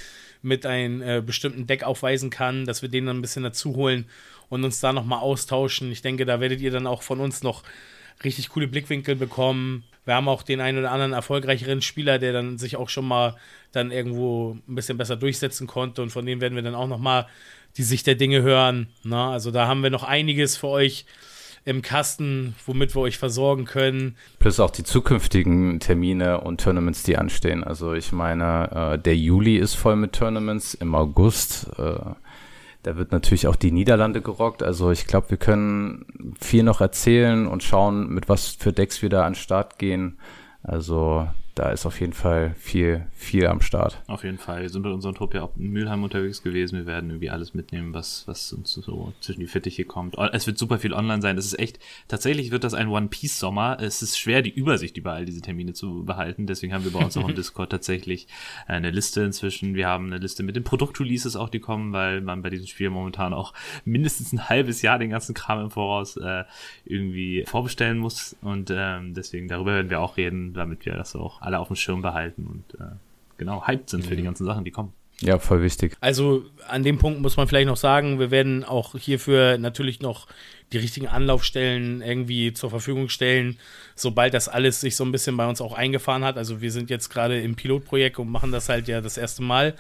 [0.42, 4.06] mit einem äh, bestimmten Deck aufweisen kann, dass wir den dann ein bisschen dazu holen
[4.50, 5.92] und uns da nochmal austauschen.
[5.92, 7.64] Ich denke, da werdet ihr dann auch von uns noch
[8.24, 9.84] richtig coole Blickwinkel bekommen.
[10.06, 13.38] Wir haben auch den einen oder anderen erfolgreicheren Spieler, der dann sich auch schon mal
[13.72, 17.00] dann irgendwo ein bisschen besser durchsetzen konnte und von denen werden wir dann auch noch
[17.00, 17.28] mal
[17.78, 18.88] die Sicht der Dinge hören.
[19.04, 21.06] Na, also da haben wir noch einiges für euch
[21.70, 24.16] im Kasten, womit wir euch versorgen können.
[24.40, 27.64] Plus auch die zukünftigen Termine und Tournaments, die anstehen.
[27.64, 30.74] Also ich meine, äh, der Juli ist voll mit Tournaments.
[30.74, 32.00] Im August, äh,
[32.82, 34.64] da wird natürlich auch die Niederlande gerockt.
[34.64, 36.06] Also ich glaube, wir können
[36.42, 40.18] viel noch erzählen und schauen, mit was für Decks wir da an den Start gehen.
[40.64, 41.28] Also
[41.60, 44.02] da ist auf jeden Fall viel, viel am Start.
[44.08, 44.62] Auf jeden Fall.
[44.62, 46.78] Wir sind mit unserem Trupp ja auch in Mülheim unterwegs gewesen.
[46.78, 50.16] Wir werden irgendwie alles mitnehmen, was, was uns so zwischen die Fittiche kommt.
[50.32, 51.38] Es wird super viel online sein.
[51.38, 53.78] Es ist echt, tatsächlich wird das ein One-Piece-Sommer.
[53.82, 56.48] Es ist schwer, die Übersicht über all diese Termine zu behalten.
[56.48, 58.30] Deswegen haben wir bei uns auch im Discord tatsächlich
[58.66, 59.76] eine Liste inzwischen.
[59.76, 62.90] Wir haben eine Liste mit den Produkt-Releases auch, die kommen, weil man bei diesem Spiel
[62.90, 63.54] momentan auch
[63.84, 66.46] mindestens ein halbes Jahr den ganzen Kram im Voraus äh,
[66.86, 68.38] irgendwie vorbestellen muss.
[68.42, 71.76] Und ähm, deswegen darüber werden wir auch reden, damit wir das auch alle auf dem
[71.76, 72.92] Schirm behalten und äh,
[73.38, 74.94] genau hyped sind für die ganzen Sachen, die kommen.
[75.22, 75.98] Ja, voll wichtig.
[76.00, 80.28] Also an dem Punkt muss man vielleicht noch sagen, wir werden auch hierfür natürlich noch
[80.72, 83.58] die richtigen Anlaufstellen irgendwie zur Verfügung stellen,
[83.96, 86.38] sobald das alles sich so ein bisschen bei uns auch eingefahren hat.
[86.38, 89.76] Also wir sind jetzt gerade im Pilotprojekt und machen das halt ja das erste Mal.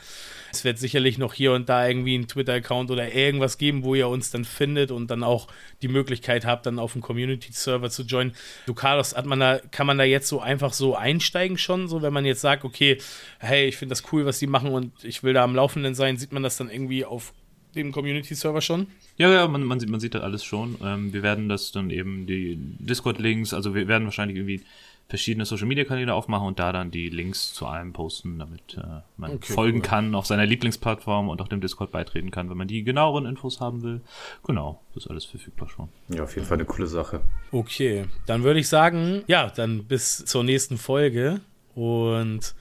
[0.51, 4.07] Es wird sicherlich noch hier und da irgendwie einen Twitter-Account oder irgendwas geben, wo ihr
[4.07, 5.47] uns dann findet und dann auch
[5.83, 8.33] die Möglichkeit habt, dann auf dem Community-Server zu joinen.
[8.65, 12.01] Du, Carlos, hat man da, kann man da jetzt so einfach so einsteigen schon, so
[12.01, 12.97] wenn man jetzt sagt, okay,
[13.37, 16.17] hey, ich finde das cool, was die machen und ich will da am Laufenden sein,
[16.17, 17.33] sieht man das dann irgendwie auf
[17.76, 18.88] dem Community-Server schon?
[19.17, 20.78] Ja, ja, man, man, sieht, man sieht das alles schon.
[20.84, 24.61] Ähm, wir werden das dann eben, die Discord-Links, also wir werden wahrscheinlich irgendwie
[25.09, 29.53] verschiedene Social-Media-Kanäle aufmachen und da dann die Links zu allem posten, damit äh, man okay,
[29.53, 29.84] folgen cool.
[29.84, 33.59] kann auf seiner Lieblingsplattform und auch dem Discord beitreten kann, wenn man die genaueren Infos
[33.59, 34.01] haben will.
[34.45, 35.89] Genau, das ist alles verfügbar schon.
[36.09, 37.22] Ja, auf jeden Fall eine coole Sache.
[37.51, 41.41] Okay, dann würde ich sagen, ja, dann bis zur nächsten Folge
[41.74, 42.53] und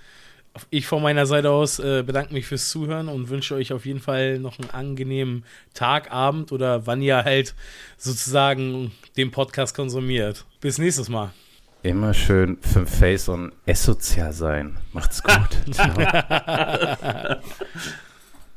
[0.71, 4.01] ich von meiner Seite aus äh, bedanke mich fürs Zuhören und wünsche euch auf jeden
[4.01, 5.45] Fall noch einen angenehmen
[5.75, 7.55] Tag, Abend oder wann ihr halt
[7.97, 10.45] sozusagen den Podcast konsumiert.
[10.61, 11.33] Bis nächstes Mal.
[11.83, 14.77] Immer schön fünf Face und asozial sein.
[14.93, 15.59] Macht's gut.
[15.71, 15.95] Ciao.